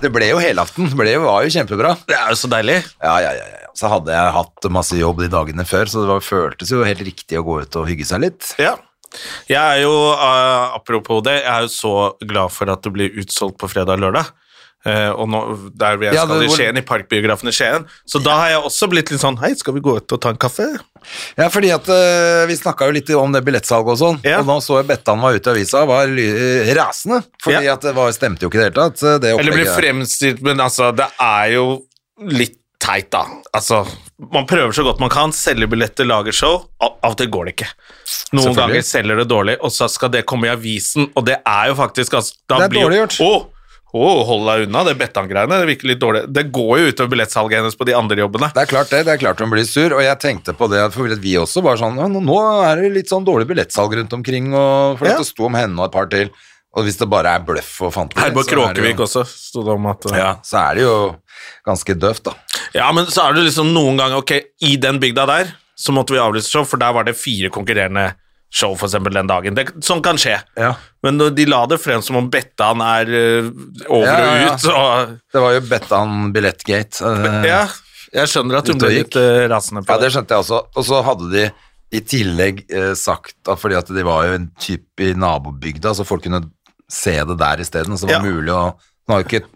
[0.00, 0.86] Det ble jo helaften.
[0.96, 1.96] Det jo- var jo kjempebra.
[2.06, 2.78] Det er jo så deilig.
[3.02, 3.70] Ja, ja, ja, ja.
[3.74, 7.02] Så hadde jeg hatt masse jobb de dagene før, så det var, føltes jo helt
[7.06, 8.54] riktig å gå ut og hygge seg litt.
[8.62, 8.76] Ja.
[9.50, 13.16] Jeg er jo, uh, apropos det, jeg er jo så glad for at det blir
[13.22, 14.30] utsolgt på fredag og lørdag.
[14.80, 15.38] Uh, og nå,
[15.76, 17.82] der jeg Ja, skal i Skien, i Parkbiografen i Skien.
[18.08, 20.30] Så da har jeg også blitt litt sånn Hei, skal vi gå ut og ta
[20.32, 20.70] en kaffe?
[21.36, 24.38] Ja, fordi at uh, vi snakka jo litt om det billettsalget og sånn, Ja.
[24.40, 26.08] og nå så jeg Bettan var ute i avisa og var
[26.80, 27.74] rasende, fordi Ja.
[27.76, 29.04] at det var, stemte jo ikke i det hele tatt.
[29.20, 31.66] Det Eller blir fremstilt, men altså, det er jo
[32.24, 33.26] litt teit, da.
[33.56, 33.82] Altså,
[34.32, 36.64] man prøver så godt man kan, selger billetter, lager show.
[36.80, 37.70] Av og til går det ikke.
[38.38, 41.70] Noen ganger selger det dårlig, og så skal det komme i avisen, og det er
[41.70, 43.16] jo faktisk altså, Det er blir dårlig gjort.
[43.24, 43.30] Å,
[43.90, 45.60] å, hold deg unna det Bettan-greiene.
[45.62, 46.22] Det virker litt dårlig.
[46.30, 48.52] Det går jo utover billettsalget hennes på de andre jobbene.
[48.54, 50.84] Det er klart det, det er klart hun blir sur, og jeg tenkte på det,
[50.94, 55.00] for vi også var sånn, nå er det litt sånn dårlig billettsalg rundt omkring, og
[55.00, 55.18] for Ja.
[55.18, 56.30] det sto om henne og et par til,
[56.76, 59.86] og hvis det bare er bløff og fanteri, Herborg er Kråkevik også, sto det om
[59.90, 60.94] at uh, Ja, så er det jo
[61.66, 62.34] ganske døvt da.
[62.76, 65.50] Ja, men så er det liksom noen ganger Ok, i den bygda der
[65.80, 68.10] så måtte vi avlyse show, for der var det fire konkurrerende
[68.52, 69.54] show for eksempel den dagen.
[69.56, 70.34] Det, sånn kan skje.
[70.58, 70.74] Ja.
[71.06, 73.46] Men de la det frem som om Bettan er eh,
[73.88, 74.50] over Ja, ja, ja.
[74.50, 77.00] og ut, og Det var jo Bettan Billettgate.
[77.06, 77.62] eh, Ja,
[78.12, 80.14] jeg skjønner at hun ble litt eh, rasende på Ja, det det.
[80.18, 80.60] skjønte jeg også.
[80.76, 81.46] Og så hadde de
[81.96, 86.04] i tillegg eh, sagt at fordi at de var jo en type i nabobygda, så
[86.06, 86.42] folk kunne
[86.90, 88.32] se det der isteden, så det var Ja.
[88.32, 88.64] mulig å
[89.08, 89.46] Nå har jo ikke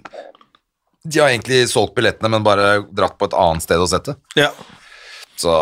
[1.06, 4.14] De har egentlig solgt billettene, men bare dratt på et annet sted og sett det.
[4.40, 4.48] Ja.
[5.36, 5.52] Så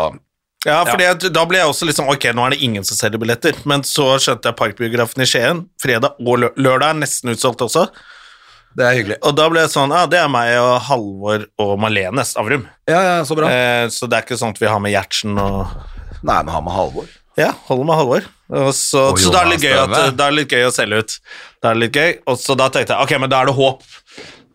[0.65, 0.95] Ja, for
[1.29, 3.53] da ble jeg også litt sånn Ok, nå er det ingen som selger billetter.
[3.67, 5.65] Men så skjønte jeg Parkbiografen i Skien.
[5.83, 7.89] Fredag og lø lørdag er nesten utsolgt også.
[8.75, 9.17] det er hyggelig.
[9.21, 12.63] Og da ble jeg sånn Ja, det er meg og Halvor og Malene Stavrum.
[12.87, 13.49] Ja, ja, så bra.
[13.51, 15.67] Eh, så det er ikke sånn at vi har med Gjertsen og
[16.23, 17.07] Nei, men har med Halvor.
[17.35, 18.23] Ja, holder med Halvor.
[18.53, 21.15] Så, så er det litt gøy at, det er litt gøy å selge ut.
[21.63, 22.11] Det er litt gøy.
[22.29, 23.81] Og så da tenkte jeg ok, men da er det håp.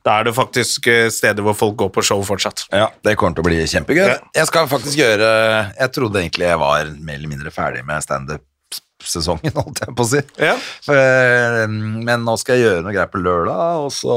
[0.07, 2.63] Da er det faktisk eh, steder hvor folk går på show fortsatt.
[2.73, 4.13] Ja, det kommer til å bli kjempegøy.
[4.39, 5.27] Jeg skal faktisk gjøre
[5.75, 10.11] Jeg trodde egentlig jeg var mer eller mindre ferdig med standup-sesongen, holdt jeg på å
[10.15, 10.23] si.
[10.41, 10.55] Ja.
[10.95, 14.17] Eh, Men nå skal jeg gjøre noe greier på lørdag, og så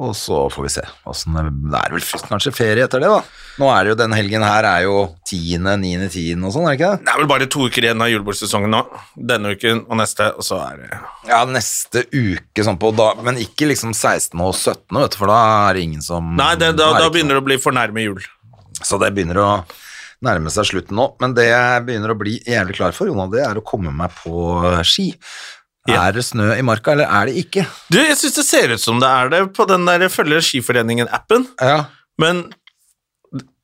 [0.00, 0.82] og så får vi se.
[1.04, 3.18] Hvordan, det er vel kanskje ferie etter det, da.
[3.60, 4.94] Nå er det jo den helgen her er jo
[5.28, 6.38] 10., 9., 10.
[6.40, 7.04] og sånn, er det ikke det?
[7.04, 8.80] Det er vel bare to uker igjen av julebordsesongen nå.
[9.32, 10.90] Denne uken og neste, og så er det
[11.28, 14.32] Ja, neste uke sånn på da, men ikke liksom 16.
[14.40, 15.38] og 17., vet du, for da
[15.68, 18.24] er det ingen som Nei, det, da, da begynner det å bli for nærme jul.
[18.82, 19.50] Så det begynner å
[20.24, 21.10] nærme seg slutten nå.
[21.20, 24.14] Men det jeg begynner å bli jævlig klar for, Jonah, det er å komme meg
[24.22, 24.56] på
[24.88, 25.10] ski.
[25.90, 26.04] Ja.
[26.08, 27.64] Er det snø i marka, eller er det ikke?
[27.90, 31.48] Du, jeg syns det ser ut som det er det på den der Følger Skiforeningen-appen,
[31.60, 31.84] Ja.
[32.22, 32.44] men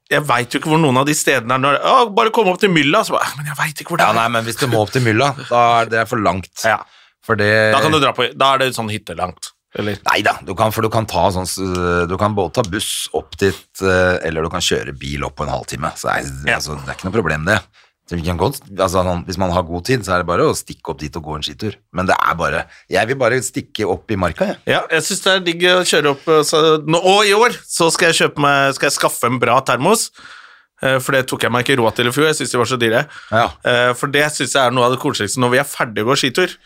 [0.08, 1.60] jeg veit jo ikke hvor noen av de stedene er.
[1.62, 4.06] Når, å, bare komme opp til mylla, så bare Men jeg veit ikke hvor det
[4.08, 4.16] ja, er.
[4.22, 6.48] nei, men hvis du må opp til mylla, da er det for langt.
[6.64, 6.78] Ja,
[7.36, 9.50] det da kan du dra på Da er det sånn hyttelangt.
[9.76, 11.44] Eller Nei da, du kan, for du kan ta sånn
[12.08, 15.44] Du kan både ta buss opp dit, eh, eller du kan kjøre bil opp på
[15.44, 15.90] en halvtime.
[15.94, 16.56] Så det er, Ja.
[16.56, 17.58] altså, det er ikke noe problem, det.
[18.08, 21.16] Godt, altså, hvis man har god tid, så er det bare å stikke opp dit
[21.20, 21.74] og gå en skitur.
[21.92, 24.56] Men det er bare Jeg vil bare stikke opp i marka, jeg.
[24.66, 27.52] Ja, jeg syns det er digg å kjøre opp eh, så, nå, Og i år
[27.68, 30.08] så skal jeg meg Skal jeg skaffe en bra termos.
[30.80, 32.30] eh, For det tok jeg meg ikke råd til i fjor.
[32.30, 33.04] Jeg syns de var så dyre.
[33.30, 33.44] Ja.
[33.68, 36.08] Eh, For det syns jeg er noe av det koseligste når vi er ferdige å
[36.08, 36.56] gå skitur.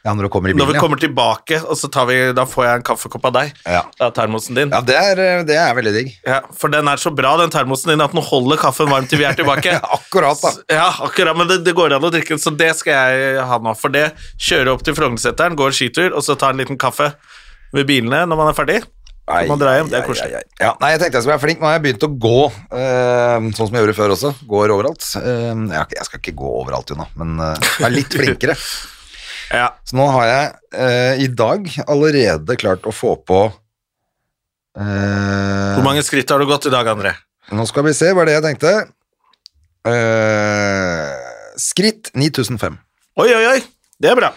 [0.00, 2.78] Ja, når i Når bilen, vi kommer tilbake, og så tar vi, da får jeg
[2.78, 3.50] en kaffekopp av deg.
[3.68, 3.82] Ja.
[4.00, 4.70] Av termosen din.
[4.72, 4.78] ja.
[4.80, 6.14] Ja, det er, det er veldig digg.
[6.24, 9.20] Ja, for den er så bra, den termosen din, at den holder kaffen varm til
[9.20, 9.74] vi er tilbake.
[9.98, 10.54] Akkurat, da.
[10.72, 13.58] Ja, akkurat, men det, det går an å drikke den, så det skal jeg ha
[13.60, 13.74] nå.
[13.76, 14.06] For det,
[14.40, 17.10] kjører opp til Frognerseteren, går skitur, og så ta en liten kaffe
[17.76, 18.78] ved bilene når man er ferdig.
[19.30, 20.32] Så man drar hjem, det er koselig.
[20.32, 20.64] ai, ai.
[20.64, 21.60] Ja, nei, jeg tenkte jeg skulle være flink.
[21.60, 22.38] Nå har jeg begynt å gå,
[22.80, 24.32] eh, sånn som jeg gjorde før også.
[24.48, 25.04] Går overalt.
[25.12, 28.56] Uh, jeg, jeg skal ikke gå overalt, Jonna, men uh, jeg er litt flinkere.
[29.50, 29.72] Ja.
[29.84, 33.40] Så nå har jeg eh, i dag allerede klart å få på
[34.78, 37.16] eh, Hvor mange skritt har du gått i dag, André?
[37.50, 38.74] Nå skal vi se, hva er det jeg tenkte?
[39.90, 41.10] Eh,
[41.58, 42.78] skritt 9005.
[43.18, 43.58] Oi, oi, oi,
[43.98, 44.30] det er bra.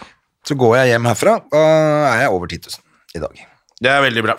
[0.44, 1.62] Så går jeg hjem herfra, da
[2.10, 3.44] er jeg over 10 000 i dag.
[3.84, 4.34] Det er veldig bra.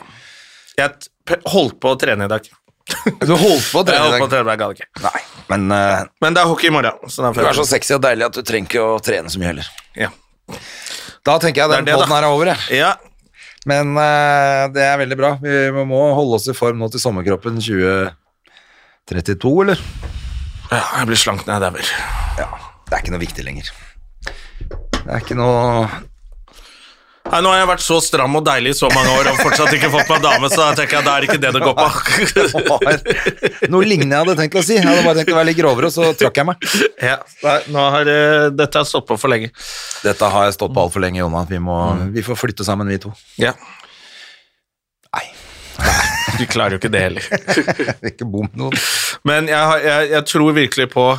[0.76, 2.52] Jeg holdt på å trene i dag.
[3.24, 4.90] Du holdt på å trene Jeg trene holdt i på å trene, jeg gadd ikke.
[5.08, 5.22] Nei,
[5.54, 7.00] men uh, Men det er hockey i morgen.
[7.10, 9.54] Så du er så sexy og deilig at du trenger ikke å trene så mye
[9.54, 9.72] heller.
[9.98, 10.12] ja.
[11.26, 12.06] Da tenker jeg Det er den det, da.
[12.12, 12.60] her er over, jeg.
[12.82, 12.92] ja.
[13.66, 15.32] Men eh, det er veldig bra.
[15.42, 15.56] Vi
[15.90, 19.80] må holde oss i form nå til sommerkroppen 2032, eller?
[20.70, 21.88] ja, jeg blir slank når jeg dauer.
[22.42, 22.48] Ja,
[22.86, 23.72] det er ikke noe viktig lenger.
[24.26, 25.88] Det er ikke noe
[27.26, 29.74] Nei, Nå har jeg vært så stram og deilig i så mange år og fortsatt
[29.74, 32.78] ikke fått meg dame, så da tenker jeg da er ikke det det går på.
[33.74, 34.76] noe lignende jeg hadde tenkt å si.
[34.78, 36.68] Jeg hadde bare tenkt å være litt grovere, og så trakk jeg meg.
[37.02, 39.50] ja, nei, nå har eh, dette har stått på for lenge.
[40.06, 41.42] Dette har jeg stått på altfor lenge, Jonna.
[41.50, 42.12] Vi, må, Mm.
[42.16, 43.12] vi får flytte sammen, vi to.
[43.42, 43.52] Ja.
[45.16, 45.26] Nei,
[46.40, 47.26] Du klarer jo ikke det heller.
[48.12, 48.78] ikke bom noen.
[49.28, 51.10] Men jeg, jeg, jeg tror virkelig på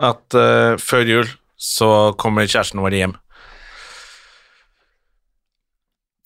[0.00, 1.28] at uh, før jul
[1.60, 3.16] så kommer kjæresten vår hjem.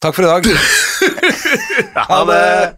[0.05, 0.47] Takk for i dag.
[2.09, 2.77] Ha det!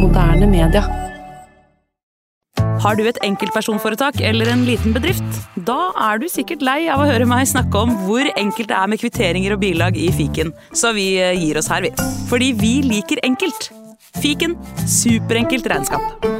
[0.00, 0.82] Moderne media.
[2.80, 5.42] Har du et enkeltpersonforetak eller en liten bedrift?
[5.68, 8.88] Da er du sikkert lei av å høre meg snakke om hvor enkelt det er
[8.88, 11.92] med kvitteringer og bilag i fiken, så vi eh, gir oss her, vi.
[12.32, 13.68] Fordi vi liker enkelt.
[14.16, 14.56] Fiken
[14.88, 16.39] superenkelt regnskap.